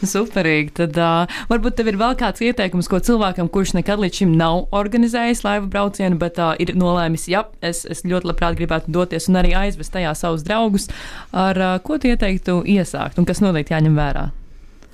Superīgi. 0.14 0.74
Tad 0.80 0.98
uh, 1.00 1.40
varbūt 1.50 1.78
tev 1.78 1.90
ir 1.92 1.98
vēl 2.00 2.16
kāds 2.20 2.42
ieteikums, 2.44 2.88
ko 2.90 3.00
cilvēkam, 3.04 3.50
kurš 3.52 3.74
nekad 3.78 4.02
līdz 4.02 4.22
šim 4.22 4.34
nav 4.38 4.66
organizējis 4.76 5.44
laivu 5.46 5.70
braucienu, 5.72 6.18
bet 6.20 6.40
uh, 6.40 6.54
ir 6.62 6.74
nolēmis, 6.78 7.28
ja 7.30 7.46
es, 7.64 7.84
es 7.84 8.04
ļoti 8.08 8.32
labprāt 8.32 8.58
gribētu 8.60 8.92
doties 8.94 9.28
un 9.30 9.40
arī 9.42 9.54
aizvest 9.58 9.94
tajā 9.94 10.14
savus 10.18 10.44
draugus, 10.46 10.90
ar 11.36 11.60
uh, 11.60 11.78
ko 11.84 12.00
tu 12.00 12.10
ieteiktu 12.10 12.62
iesākt 12.68 13.20
un 13.20 13.28
kas 13.28 13.42
noteikti 13.44 13.76
jāņem 13.76 13.98
vērā? 13.98 14.30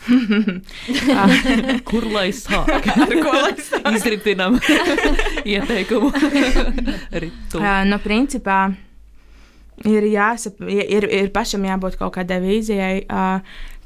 Kur 1.88 2.04
lai 2.12 2.28
sāk? 2.36 2.68
Ar 2.70 3.14
ko 3.16 3.32
lai 3.32 3.54
sāk? 3.58 3.88
Izritinam 3.96 4.58
ieteikumu. 5.56 6.12
Uh, 6.12 7.82
nu, 7.88 7.98
principā 8.04 8.60
ir 9.84 10.06
jāsap, 10.08 10.62
ir, 10.70 11.04
ir 11.12 11.30
pašam 11.34 11.66
jābūt 11.68 11.98
kaut 12.00 12.14
kādai 12.16 12.38
vīzijai, 12.44 13.04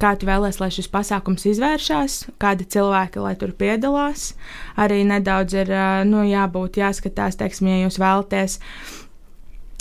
kā 0.00 0.12
tu 0.16 0.28
vēlēsies, 0.28 0.60
lai 0.62 0.70
šis 0.74 0.88
pasākums 0.92 1.48
izvēršas, 1.50 2.20
kādi 2.40 2.68
cilvēki 2.70 3.24
lai 3.24 3.34
tur 3.40 3.52
piedalās. 3.56 4.34
Arī 4.80 5.02
nedaudz 5.08 5.58
ir 5.64 5.74
nu, 6.08 6.22
jābūt, 6.28 6.80
jāskatās, 6.80 7.40
teiksim, 7.40 7.72
ja 7.72 7.84
jūs 7.84 8.00
vēlaties 8.00 8.60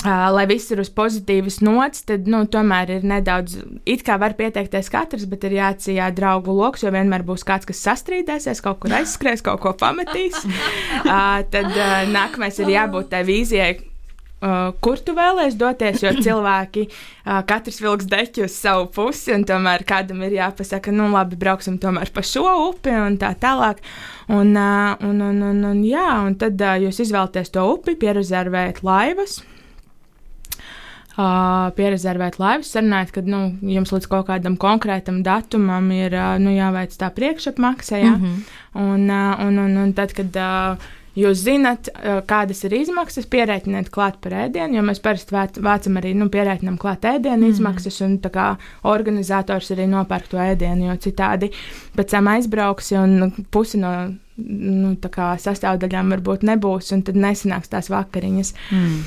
lai 0.05 0.45
viss 0.47 0.71
ir 0.71 0.79
uz 0.79 0.87
pozitīvas 0.95 1.59
nots, 1.59 2.05
tad 2.07 2.27
nu, 2.31 2.45
tomēr 2.47 2.93
ir 2.99 3.07
nedaudz, 3.07 3.57
it 3.83 4.05
kā 4.07 4.15
var 4.19 4.35
pieteikties 4.37 4.87
katrs, 4.91 5.25
bet 5.27 5.43
ir 5.43 5.57
jāatsijā 5.57 6.07
draugu 6.15 6.55
lokus, 6.55 6.85
jo 6.85 6.93
vienmēr 6.95 7.25
būs 7.27 7.43
kāds, 7.43 7.67
kas 7.67 7.83
sastrīdēsies, 7.83 8.63
kaut 8.63 8.79
kur 8.79 8.95
aizskries, 8.95 9.43
kaut 9.43 9.59
ko 9.63 9.75
pametīs. 9.75 10.39
Tad 11.53 11.79
nākamais 12.13 12.63
ir 12.63 12.71
jābūt 12.77 13.11
tai 13.11 13.25
vīzijai, 13.27 13.73
Uh, 14.39 14.69
kur 14.80 15.02
tu 15.04 15.12
vēlēsies 15.17 15.58
doties, 15.60 15.99
jo 15.99 16.13
cilvēki 16.15 16.86
uh, 16.88 17.41
katrs 17.47 17.82
vilks 17.84 18.08
deķi 18.08 18.45
uz 18.45 18.56
savu 18.56 18.86
pusi, 18.95 19.34
un 19.36 19.43
tomēr 19.43 19.84
kādam 19.84 20.23
ir 20.23 20.38
jāpasaka, 20.38 20.93
nu, 20.95 21.10
labi, 21.12 21.36
brauksim 21.39 21.75
tomēr 21.82 22.13
pa 22.15 22.23
šo 22.23 22.45
upi 22.69 22.93
un 22.95 23.19
tā 23.19 23.34
tālāk. 23.36 23.84
Un, 24.32 24.56
uh, 24.56 24.95
un, 25.04 25.19
un, 25.28 25.43
un, 25.52 25.63
un, 25.73 25.84
jā, 25.84 26.08
un 26.23 26.39
tad 26.39 26.62
uh, 26.63 26.78
jūs 26.86 27.04
izvēlaties 27.04 27.52
to 27.52 27.67
upi, 27.73 27.99
pierezervējat 27.99 28.80
laivas 28.88 29.41
uh, 31.19 31.69
pierezervēt 31.78 32.39
laivas, 32.41 32.71
sarunājot, 32.73 33.13
ka 33.15 33.23
nu, 33.28 33.41
jums 33.73 33.91
līdz 33.93 34.08
kaut 34.12 34.30
kādam 34.30 34.56
konkrētam 34.60 35.21
datumam 35.25 35.89
ir 35.95 36.15
uh, 36.17 36.38
nu, 36.41 36.54
jāveic 36.56 36.95
tā 36.99 37.12
priekšapmaksa. 37.15 37.97
Ja? 37.97 38.15
Mm 38.15 38.23
-hmm. 38.23 38.39
un, 38.86 39.10
uh, 39.10 39.47
un, 39.47 39.60
un, 39.65 39.78
un 39.84 39.93
tad, 39.93 40.13
kad 40.13 40.36
uh, 40.36 40.89
Jūs 41.19 41.41
zināt, 41.43 41.89
kādas 42.29 42.62
ir 42.67 42.75
izmaksas, 42.77 43.27
pierēķiniet 43.32 43.89
klāt 43.93 44.19
par 44.23 44.36
ēdienu, 44.45 44.77
jo 44.77 44.86
mēs 44.88 45.01
parasti 45.03 45.36
vācam 45.65 45.99
arī 45.99 46.13
nu, 46.15 46.29
pierēķinām 46.32 46.77
klāt 46.79 47.08
ēdienu 47.10 47.43
mm. 47.43 47.53
izmaksas, 47.55 47.99
un 48.05 48.17
tā 48.23 48.32
kā 48.34 48.47
organizators 48.88 49.73
arī 49.75 49.89
nopērk 49.89 50.29
to 50.32 50.39
ēdienu, 50.39 50.88
jo 50.88 50.97
citādi 51.10 51.51
pēc 51.97 52.13
tam 52.13 52.29
aizbrauks 52.32 52.93
un 52.99 53.34
pusi 53.51 53.82
no 53.82 53.93
nu, 54.39 54.93
sastāvdaļām 55.43 56.13
varbūt 56.15 56.45
nebūs, 56.47 56.93
un 56.95 57.03
tad 57.08 57.17
nesanāks 57.19 57.71
tās 57.71 57.89
vakariņas. 57.91 58.53
Mm. 58.75 58.99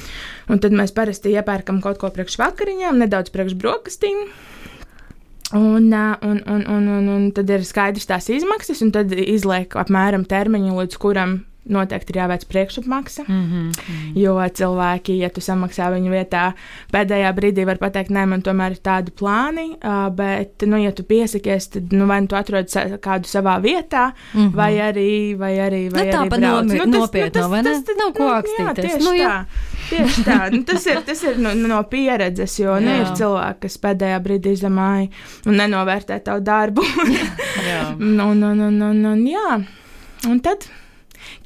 Un 0.53 0.63
tad 0.63 0.75
mēs 0.77 0.93
parasti 0.97 1.33
iepērkam 1.37 1.81
kaut 1.85 2.01
ko 2.03 2.11
priekš 2.13 2.37
vakariņām, 2.43 2.99
nedaudz 3.05 3.33
priekš 3.33 3.57
brokastīm. 3.61 4.27
Un, 5.53 5.89
un, 5.93 6.43
un, 6.49 6.67
un, 6.67 6.85
un, 6.89 7.09
un 7.13 7.25
tad 7.37 7.51
ir 7.53 7.65
skaidrs 7.69 8.09
tās 8.09 8.29
izmaksas, 8.33 8.81
un 8.85 8.93
tad 8.95 9.13
izliek 9.13 9.75
apmēram 9.77 10.25
termiņu, 10.29 10.77
līdz 10.81 11.01
kuram 11.01 11.41
noteikti 11.71 12.11
ir 12.13 12.19
jāveic 12.19 12.45
priekšapmaksa. 12.51 13.25
Mm 13.29 13.43
-hmm. 13.51 14.13
Jo 14.19 14.35
cilvēki, 14.35 15.19
ja 15.19 15.29
tu 15.31 15.41
samaksā 15.41 15.91
viņu 15.95 16.11
vietā, 16.11 16.53
pēdējā 16.93 17.33
brīdī 17.35 17.67
var 17.67 17.79
pateikt, 17.79 18.11
nē, 18.11 18.27
man 18.27 18.43
tomēr 18.43 18.71
ir 18.71 18.81
tādi 18.83 19.11
plāni, 19.11 19.77
bet, 20.17 20.63
nu, 20.67 20.77
ja 20.77 20.93
tu 20.93 21.03
piesakies, 21.03 21.69
tad 21.69 21.93
nu, 21.93 22.07
vai 22.07 22.21
nu 22.21 22.27
tu 22.27 22.37
atrod 22.37 22.67
kādu 23.01 23.27
savā 23.27 23.61
vietā, 23.63 24.13
mm 24.35 24.41
-hmm. 24.41 24.55
vai 24.55 24.73
arī. 24.75 25.39
Vai 25.43 25.59
arī, 25.59 25.93
vai 25.93 26.07
nu, 26.07 26.13
tā 26.13 26.29
pat 26.29 26.41
nomi, 26.41 26.75
nu, 26.75 26.85
nopietni, 26.85 27.41
nu, 27.41 27.49
vai 27.49 27.63
ne? 27.63 27.71
Tas, 27.71 27.85
tas, 27.85 27.97
nav 27.97 28.13
ko 28.13 28.29
akstīties. 28.29 28.85
Jā, 28.85 28.91
tieši 28.91 29.05
nu, 29.05 29.13
jā. 29.13 29.29
tā. 29.29 29.45
Tieši 29.91 30.23
tā. 30.23 30.51
Nu, 30.53 30.63
tas 30.63 30.87
ir, 30.87 31.01
tas 31.07 31.23
ir 31.23 31.39
no, 31.39 31.55
no 31.55 31.83
pieredzes, 31.83 32.59
jo 32.59 32.81
nu, 32.81 32.91
ir 32.91 33.07
cilvēki, 33.07 33.59
kas 33.61 33.79
pēdējā 33.79 34.21
brīdī 34.23 34.53
izlemāja 34.53 35.09
un 35.47 35.57
nenovērtē 35.57 36.21
tavu 36.25 36.41
darbu. 36.41 36.83
jā. 37.71 37.97
un, 37.99 38.21
un, 38.21 38.43
un, 38.43 38.83
un, 38.83 39.05
un, 39.05 39.27
jā. 39.27 39.65
Un 40.29 40.41
tad 40.41 40.69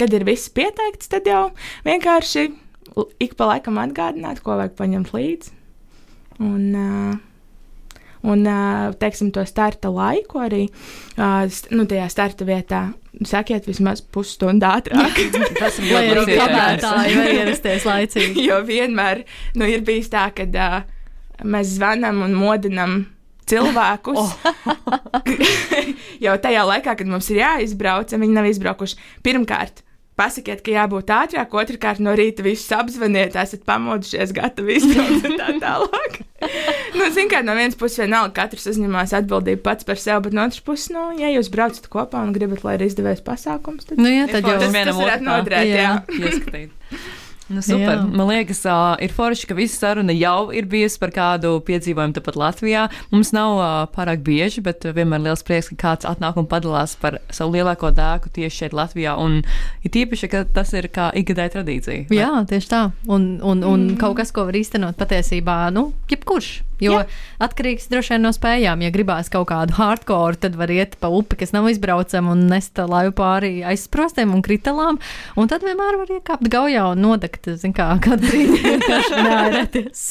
Kad 0.00 0.14
ir 0.16 0.26
viss 0.28 0.52
pieteikts, 0.52 1.10
tad 1.12 1.28
jau 1.28 1.50
vienkārši 1.86 2.48
ik 3.22 3.36
pa 3.36 3.50
laikam 3.52 3.80
atgādināt, 3.82 4.42
ko 4.44 4.56
vajag 4.56 4.76
paņemt 4.78 5.12
līdzi. 5.14 5.54
Un, 6.44 6.62
uh, 6.76 7.98
un 8.26 8.44
teiksim, 9.00 9.32
to 9.32 9.44
starta 9.48 9.90
laiku 9.92 10.40
arī 10.44 10.66
nu, 11.16 11.86
tajā 11.88 12.08
starta 12.12 12.48
vietā. 12.48 12.82
Sakiet, 13.24 13.64
vismaz 13.64 14.02
pusstundu 14.12 14.68
ātrāk. 14.68 15.16
Tas 15.60 15.78
ir 15.80 15.88
ļoti 15.88 16.12
labi. 16.12 16.36
Kavētāji 16.36 17.16
var 17.16 17.30
ierasties 17.32 17.86
laicīgi. 17.88 18.44
jo 18.50 18.60
vienmēr 18.68 19.24
nu, 19.56 19.68
ir 19.68 19.84
bijis 19.86 20.12
tā, 20.12 20.28
ka 20.36 20.44
uh, 20.44 20.82
mēs 21.44 21.76
zvanam 21.78 22.20
un 22.26 22.36
modinam 22.36 22.98
cilvēkus. 23.50 24.20
Oh. 24.20 24.36
jau 26.26 26.36
tajā 26.42 26.68
laikā, 26.72 26.96
kad 26.98 27.10
mums 27.10 27.30
ir 27.32 27.42
jāizbrauc, 27.42 28.14
viņi 28.16 28.38
nav 28.38 28.48
izbraukuši. 28.50 29.00
Pirmkārt, 29.26 29.84
Pasakiet, 30.16 30.62
ka 30.64 30.72
jābūt 30.72 31.10
ātrāk, 31.12 31.52
otrkārt 31.60 31.98
no 32.00 32.14
rīta 32.16 32.40
visus 32.40 32.70
apzvaniet, 32.72 33.34
esat 33.36 33.66
pamodušies, 33.68 34.30
gatavi 34.32 34.78
izbraukt 34.78 35.26
un 35.28 35.34
tā 35.36 35.50
tālāk. 35.60 36.16
nu, 36.96 37.08
Ziniet, 37.12 37.28
kā 37.34 37.42
no 37.44 37.52
vienas 37.58 37.76
puses 37.76 38.00
vienalga 38.00 38.32
katrs 38.38 38.64
uzņemās 38.72 39.12
atbildību 39.18 39.60
pats 39.66 39.84
par 39.84 40.00
sevi, 40.00 40.22
bet 40.24 40.38
no 40.38 40.46
otras 40.48 40.64
puses, 40.64 40.88
nu, 40.94 41.10
ja 41.20 41.28
jūs 41.34 41.52
braucat 41.52 41.90
kopā 41.92 42.24
un 42.24 42.32
gribat, 42.32 42.64
lai 42.64 42.78
ir 42.78 42.86
izdevējs 42.88 43.20
pasākums, 43.28 43.90
tad, 43.90 44.00
nu, 44.00 44.08
jā, 44.08 44.24
tad 44.32 44.48
jau 44.48 44.56
tas, 44.56 44.72
tas 44.72 44.96
varētu 44.96 45.28
noderēt. 45.28 45.68
Jā, 45.68 45.92
jā. 46.08 47.04
Nu, 47.46 47.62
super. 47.62 48.00
Jā. 48.00 48.02
Man 48.10 48.26
liekas, 48.26 48.64
uh, 48.66 48.96
ir 49.02 49.12
forši, 49.14 49.46
ka 49.46 49.54
visa 49.54 49.78
saruna 49.78 50.14
jau 50.16 50.50
ir 50.54 50.66
bijusi 50.70 50.98
par 50.98 51.12
kādu 51.14 51.52
piedzīvojumu 51.66 52.16
tepat 52.16 52.38
Latvijā. 52.40 52.86
Mums 53.12 53.30
nav 53.36 53.60
uh, 53.60 53.66
pārāk 53.94 54.24
bieži, 54.26 54.64
bet 54.66 54.82
vienmēr 54.82 55.22
liels 55.28 55.46
prieks, 55.46 55.70
ka 55.70 55.78
kāds 55.84 56.08
atnāk 56.10 56.40
un 56.40 56.48
padalās 56.50 56.96
par 56.98 57.20
savu 57.30 57.54
lielāko 57.54 57.92
dēku 57.94 58.34
tieši 58.34 58.64
šeit 58.64 58.76
Latvijā. 58.76 59.14
Un 59.22 59.40
ir 59.86 59.94
tīpaši, 59.94 60.30
ka 60.32 60.42
tas 60.58 60.74
ir 60.74 60.90
kā 60.90 61.12
ikgadēja 61.22 61.54
tradīcija. 61.58 62.08
Vai? 62.10 62.18
Jā, 62.18 62.32
tieši 62.50 62.72
tā. 62.72 62.82
Un, 63.06 63.36
un, 63.38 63.62
un 63.62 63.90
mm. 63.92 64.00
kaut 64.02 64.18
kas, 64.18 64.34
ko 64.34 64.48
var 64.50 64.58
īstenot 64.58 64.98
patiesībā, 64.98 65.60
nu, 65.76 65.92
jebkurš. 66.10 66.56
Jo 66.82 66.98
Jā. 66.98 67.04
atkarīgs 67.40 67.88
droši 67.88 68.14
vien 68.14 68.26
no 68.26 68.32
spējām. 68.36 68.82
Ja 68.84 68.92
gribās 68.92 69.30
kaut 69.32 69.48
kādu 69.48 69.76
hardcore, 69.78 70.36
tad 70.40 70.58
var 70.60 70.72
iet 70.72 70.98
pa 71.00 71.08
upi, 71.12 71.38
kas 71.40 71.54
nav 71.56 71.68
izbraucama 71.70 72.34
un 72.34 72.44
nest 72.50 72.76
laivu 72.76 73.14
pāri 73.16 73.62
aizsprostiem 73.64 74.34
un 74.36 74.44
kritalām. 74.44 75.00
Un 75.40 75.48
tad 75.48 75.64
vienmēr 75.64 75.96
var 76.02 76.12
iekāpt 76.18 76.50
gaujā 76.52 76.84
un 76.92 77.00
nodegt, 77.06 77.48
zin 77.62 77.72
kā, 77.76 77.88
brīdi 78.04 78.60
vienkārši 78.60 79.24
neārēties. 79.24 80.04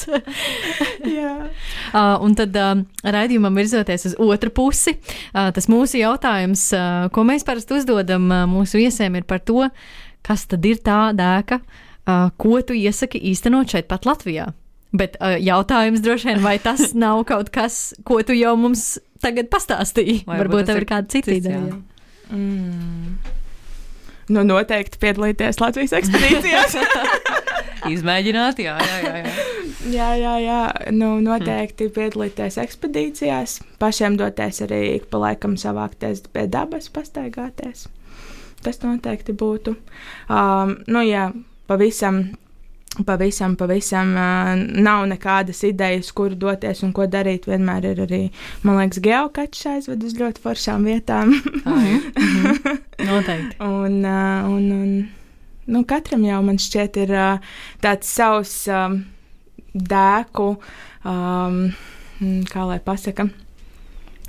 uh, 1.94 2.18
un 2.26 2.36
tad 2.38 2.58
uh, 2.58 2.82
raidījumam 3.06 3.62
virzoties 3.62 4.10
uz 4.10 4.18
otru 4.26 4.54
pusi, 4.56 4.98
uh, 4.98 5.52
tas 5.56 5.70
mūsu 5.72 6.02
jautājums, 6.02 6.68
uh, 6.74 7.08
ko 7.14 7.28
mēs 7.28 7.46
parasti 7.48 7.78
uzdodam 7.78 8.30
uh, 8.32 8.44
mūsu 8.50 8.82
viesiem, 8.82 9.22
ir 9.22 9.30
par 9.30 9.44
to, 9.46 9.70
kas 10.26 10.48
tad 10.50 10.66
ir 10.66 10.82
tā 10.82 11.12
dēka, 11.14 11.62
uh, 11.62 12.30
ko 12.42 12.62
tu 12.66 12.78
iesaki 12.78 13.22
īstenot 13.32 13.70
šeit 13.76 13.92
pat 13.92 14.10
Latvijā. 14.10 14.50
Bet 14.96 15.18
uh, 15.20 15.36
jautājums 15.42 16.04
droši 16.04 16.32
vien, 16.32 16.44
vai 16.44 16.58
tas 16.62 16.94
nav 17.06 17.26
kaut 17.30 17.52
kas, 17.56 17.94
ko 18.08 18.22
tu 18.26 18.36
jau 18.38 18.56
mums 18.60 18.96
tagad 19.24 19.50
pastāstīji? 19.52 20.24
Vai 20.28 20.40
Varbūt 20.44 20.70
tev 20.70 20.84
ir 20.84 20.90
kāda 20.90 21.12
cita 21.12 21.34
ideja. 21.34 21.80
Mm. 22.30 23.18
Nu, 24.26 24.42
noteikti 24.42 24.98
piedalīties 25.02 25.60
Latvijas 25.62 25.94
ekspedīcijās. 26.00 26.78
Izmēģināt, 27.94 28.58
jā, 28.64 28.74
jā, 28.82 28.96
jā. 29.04 29.18
jā. 29.20 29.34
jā, 29.94 30.08
jā, 30.18 30.32
jā. 30.42 30.62
Nu, 30.96 31.12
noteikti 31.22 31.92
piedalīties 31.94 32.58
ekspedīcijās, 32.64 33.60
pašiem 33.82 34.18
doties 34.18 34.64
arī 34.66 34.82
ik 34.96 35.06
pa 35.12 35.22
laikam 35.22 35.54
savākties 35.62 36.24
pie 36.34 36.48
dabas, 36.50 36.90
pastaigāties. 36.94 37.86
Tas 38.66 38.82
noteikti 38.82 39.36
būtu. 39.38 39.76
Um, 40.26 40.80
nu, 40.90 41.06
jā, 41.06 41.30
pavisam. 41.70 42.24
Pavisam, 43.04 43.58
pavisam 43.60 44.14
nav 44.16 45.02
nekādas 45.10 45.60
idejas, 45.68 46.14
kur 46.16 46.36
doties 46.40 46.80
un 46.86 46.94
ko 46.96 47.08
darīt. 47.12 47.48
Vienmēr 47.50 47.90
ir 47.90 48.00
arī, 48.06 48.22
man 48.64 48.80
liekas, 48.80 49.02
geokačs 49.04 49.66
aizved 49.74 50.06
uz 50.08 50.16
ļoti 50.16 50.44
foršām 50.44 50.88
vietām. 50.88 51.34
Tā 51.66 51.76
ir. 51.90 52.06
Noteikti. 53.10 53.58
Un, 53.66 54.00
un, 54.06 54.70
un 54.78 54.94
nu, 55.66 55.84
katram 55.90 56.24
jau 56.24 56.40
man 56.46 56.62
šķiet 56.62 57.02
ir 57.04 57.14
tāds 57.84 58.16
savs 58.16 58.56
um, 58.72 59.02
dēku, 59.76 60.50
um, 61.04 61.60
kā 62.48 62.70
lai 62.70 62.80
pasaka. 62.86 63.28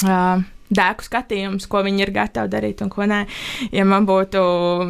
Uh, 0.03 0.43
Dēku 0.67 1.07
skatījums, 1.07 1.69
ko 1.71 1.85
viņi 1.87 2.03
ir 2.03 2.11
gatavi 2.17 2.51
darīt 2.51 2.83
un 2.83 2.91
ko 2.91 3.07
nē. 3.07 3.21
Ja 3.75 3.85
man 3.87 4.07
būtu, 4.09 4.41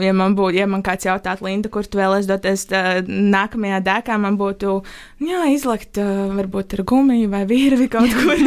ja 0.01 0.15
man, 0.17 0.37
būtu, 0.39 0.57
ja 0.57 0.69
man 0.71 0.85
kāds 0.87 1.05
jautātu, 1.05 1.45
Linda, 1.45 1.69
kur 1.73 1.85
tu 1.85 2.01
vēlēsies 2.01 2.31
doties 2.31 2.65
uh, 2.73 3.03
nākamajā 3.07 3.83
dēkā, 3.85 4.17
man 4.23 4.39
būtu 4.41 4.79
jā, 5.23 5.43
izlikt 5.53 6.01
uh, 6.03 6.27
varbūt 6.37 6.77
ar 6.79 6.85
gumiju 6.89 7.31
vai 7.33 7.45
virvi 7.49 7.89
kaut 7.93 8.13
kur. 8.17 8.37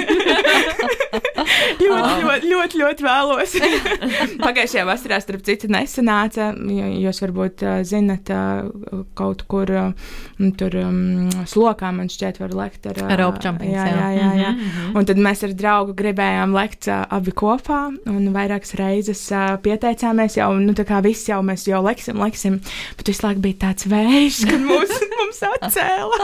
ļoti, 1.79 2.23
ļoti, 2.23 2.49
ļoti, 2.49 2.79
ļoti 2.81 3.05
vēlos. 3.05 3.53
Pagājušajā 4.43 4.85
vasarā, 4.87 5.19
starp 5.23 5.43
citu, 5.47 5.69
nesanāca. 5.71 6.51
Jūs 6.99 7.21
varbūt 7.23 7.63
uh, 7.65 7.79
zinat, 7.87 8.29
uh, 8.33 9.03
kaut 9.17 9.45
kur 9.49 9.71
uh, 9.73 10.13
tur 10.59 10.77
um, 10.81 11.29
slokā 11.49 11.91
man 11.95 12.11
šķiet, 12.11 12.41
var 12.43 12.55
lekt 12.57 12.89
ar, 12.89 13.01
Ar 13.09 13.21
rope 13.23 13.43
jumping, 13.43 13.73
jā, 13.73 13.87
jā. 13.89 14.09
jā, 14.15 14.29
jā. 14.43 14.51
Mhm, 14.53 14.69
mhm. 14.69 14.97
Un 14.99 15.09
tad 15.09 15.21
mēs 15.23 15.43
ar 15.47 15.55
draugu 15.57 15.95
gribējām 15.97 16.55
lekt 16.57 16.89
uh, 16.91 17.03
abi 17.15 17.33
kopā, 17.35 17.81
un 18.09 18.29
vairākas 18.35 18.75
reizes 18.79 19.23
uh, 19.33 19.55
pieteicāmies 19.63 20.39
jau, 20.39 20.51
nu, 20.61 20.75
tā 20.77 20.85
kā 20.89 21.01
viss 21.05 21.29
jau 21.29 21.41
mēs 21.45 21.67
jau 21.69 21.81
leksim, 21.85 22.19
leksim, 22.21 22.59
bet 22.99 23.13
visu 23.13 23.25
laiku 23.25 23.43
bija 23.45 23.61
tāds 23.67 23.89
vējš, 23.89 24.43
kad 24.49 24.65
mūs, 24.65 24.95
mums 25.19 25.41
atcēla. 25.49 26.19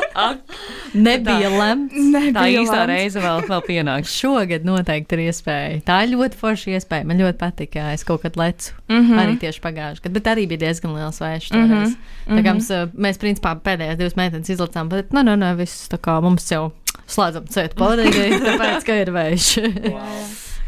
Nebija 0.95 1.49
lemts. 1.51 1.93
Nebija 1.95 2.34
Tā 2.38 2.45
īstā 2.51 2.77
lemts. 2.79 2.91
reize 2.91 3.19
vēl, 3.23 3.41
vēl 3.49 3.63
pienāks. 3.67 4.13
Šogad 4.21 4.65
noteikti 4.67 5.17
ir 5.17 5.23
iespēja. 5.27 5.81
Tā 5.88 5.97
ir 6.05 6.13
ļoti 6.15 6.39
forša 6.39 6.75
iespēja. 6.77 7.05
Man 7.10 7.19
ļoti 7.19 7.38
patīk, 7.41 7.75
ja 7.79 7.91
es 7.95 8.03
kaut 8.08 8.21
kad 8.25 8.38
lecu. 8.39 8.71
Mm 8.88 8.95
Mhm. 8.95 9.12
-hmm. 9.13 9.19
Arī 9.25 9.38
tieši 9.39 9.62
pagājušajā 9.62 10.01
gadā, 10.05 10.13
bet 10.13 10.23
arī 10.31 10.47
bija 10.47 10.58
diezgan 10.60 10.93
liels 10.95 11.19
vējš. 11.19 11.51
Mhm. 11.51 11.62
Mm 11.73 11.84
-hmm. 11.84 12.38
Tā 12.38 12.41
kā 12.43 12.53
mums, 12.53 12.69
uh, 12.69 12.88
mēs, 12.97 13.17
principā, 13.17 13.55
pēdējās 13.60 13.97
divas 13.97 14.15
meitenes 14.15 14.49
izlicām, 14.49 14.89
bet, 14.89 15.13
nu, 15.13 15.21
nu, 15.23 15.36
nu, 15.36 15.55
viss 15.55 15.89
tā 15.89 15.97
kā 15.97 16.21
mums 16.21 16.51
jau 16.51 16.71
slēdzam 17.08 17.45
ceļu 17.47 17.75
pavadīgi, 17.75 18.39
tāpēc, 18.45 18.84
ka 18.86 18.93
ir 19.01 19.12
vējš. 19.12 19.60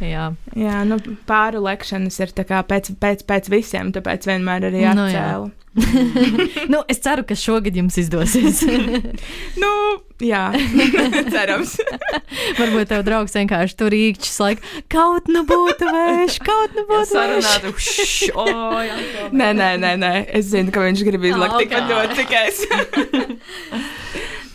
Jā, 0.03 0.31
Jā, 0.57 0.81
nu, 0.85 0.99
pāru 1.29 1.63
lekšanas 1.65 2.19
ir 2.21 2.33
pēc, 2.37 2.91
pēc, 3.01 3.23
pēc 3.25 3.47
visiem, 3.49 3.93
tāpēc 3.95 4.27
vienmēr 4.29 4.69
arī 4.69 4.83
Nu, 4.85 5.07
atcēlu. 5.07 5.47
nu, 6.73 6.81
es 6.89 6.99
ceru, 7.05 7.23
ka 7.27 7.35
šogad 7.37 7.75
jums 7.77 7.97
izdosies. 8.01 8.63
Nu, 9.61 9.69
jā, 10.21 10.51
cerams. 11.33 11.75
Varbūt 12.57 12.91
tev 12.91 13.03
draugs 13.05 13.33
vienkārši 13.37 13.77
tur 13.77 13.93
īkšķis, 13.97 14.37
laik, 14.43 14.63
kaut 14.93 15.29
nu 15.33 15.41
būtu 15.49 15.89
vējš, 15.89 16.39
kaut 16.45 16.77
nu 16.77 16.85
būtu 16.89 17.17
vējš. 17.17 17.49
Sarunātu, 17.49 17.73
šš, 17.81 18.31
o, 18.37 18.47
jā, 18.85 18.97
Nē, 19.33 19.51
nē, 19.57 19.71
nē, 19.81 19.93
nē, 20.01 20.13
es 20.37 20.49
zinu, 20.53 20.73
ka 20.73 20.85
viņš 20.85 21.05
grib 21.09 21.25
izlakt 21.31 21.57
tikpat 21.61 21.89
ļoti, 21.93 22.21
cik 22.21 22.37
es. 22.43 22.65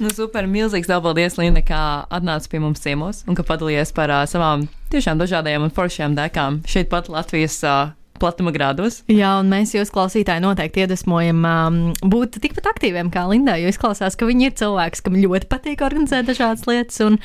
Nu, 0.02 0.10
super, 0.10 0.48
milzīgs 0.50 0.88
tev 0.90 0.98
paldies, 1.04 1.36
Linda, 1.38 1.60
kā 1.62 1.80
atnāci 2.10 2.48
pie 2.50 2.58
mums 2.58 2.80
ciemos 2.82 3.20
un 3.30 3.36
ka 3.38 3.44
padalījies 3.46 3.92
par 3.94 4.10
uh, 4.10 4.24
savām 4.26 4.64
tiešām 4.90 5.20
dažādajām 5.20 5.68
un 5.68 5.74
foršajām 5.76 6.16
dekām 6.18 6.56
šeit 6.66 6.90
pat 6.90 7.06
Latvijas 7.12 7.60
uh, 7.62 7.92
platuma 8.22 8.52
grādos. 8.54 9.00
Jā, 9.10 9.34
un 9.42 9.50
mēs 9.52 9.74
jūs, 9.74 9.90
klausītāji, 9.94 10.44
noteikti 10.44 10.84
iedvesmojam 10.84 11.42
um, 11.48 11.78
būt 12.06 12.38
tikpat 12.42 12.70
aktīviem 12.72 13.10
kā 13.12 13.24
Linda, 13.30 13.56
jo 13.60 13.70
izklausās, 13.72 14.16
ka 14.18 14.28
viņi 14.28 14.48
ir 14.48 14.56
cilvēks, 14.60 15.02
kam 15.04 15.18
ļoti 15.18 15.48
patīk 15.50 15.82
organizēt 15.84 16.28
dažādas 16.30 16.66
lietas. 16.70 17.00
Un, 17.04 17.18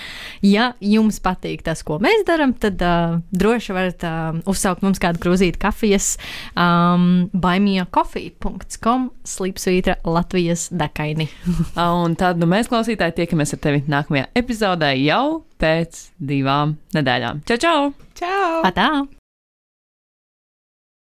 ja 0.46 0.72
jums 0.84 1.22
patīk 1.24 1.64
tas, 1.68 1.84
ko 1.88 2.00
mēs 2.04 2.26
darām, 2.28 2.56
tad 2.58 2.82
uh, 2.86 3.20
droši 3.36 3.76
varat 3.78 4.08
uh, 4.08 4.42
uzsaukt 4.50 4.86
mums 4.86 5.02
kādu 5.04 5.22
krūzīti 5.24 5.62
kafijas 5.62 6.16
um, 6.54 7.28
baimijakaufija.com 7.38 9.10
slīpsvītra 9.28 10.00
Latvijas 10.08 10.68
dekaini. 10.74 11.30
Un 12.08 12.18
tad 12.20 12.42
nu, 12.42 12.50
mēs, 12.50 12.72
klausītāji, 12.72 13.20
tiekamies 13.22 13.56
ar 13.58 13.64
tevi 13.64 13.84
nākamajā 13.90 14.32
epizodē 14.38 14.94
jau 15.02 15.44
pēc 15.62 16.08
divām 16.18 16.78
nedēļām. 16.98 17.46
Čau, 17.50 17.62
čau! 17.62 17.80
Čau! 18.18 18.66
Atā! 18.66 18.90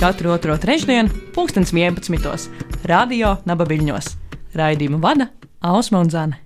Katru 0.00 0.30
otro 0.32 0.56
trešdienu, 0.56 1.10
pulkstens 1.34 1.74
11. 1.76 2.48
Radio 2.88 3.34
Nabaviļņos. 3.44 4.06
Raidījumu 4.56 4.96
vada 5.02 5.28
Ausma 5.60 6.00
un 6.00 6.08
Zana. 6.08 6.40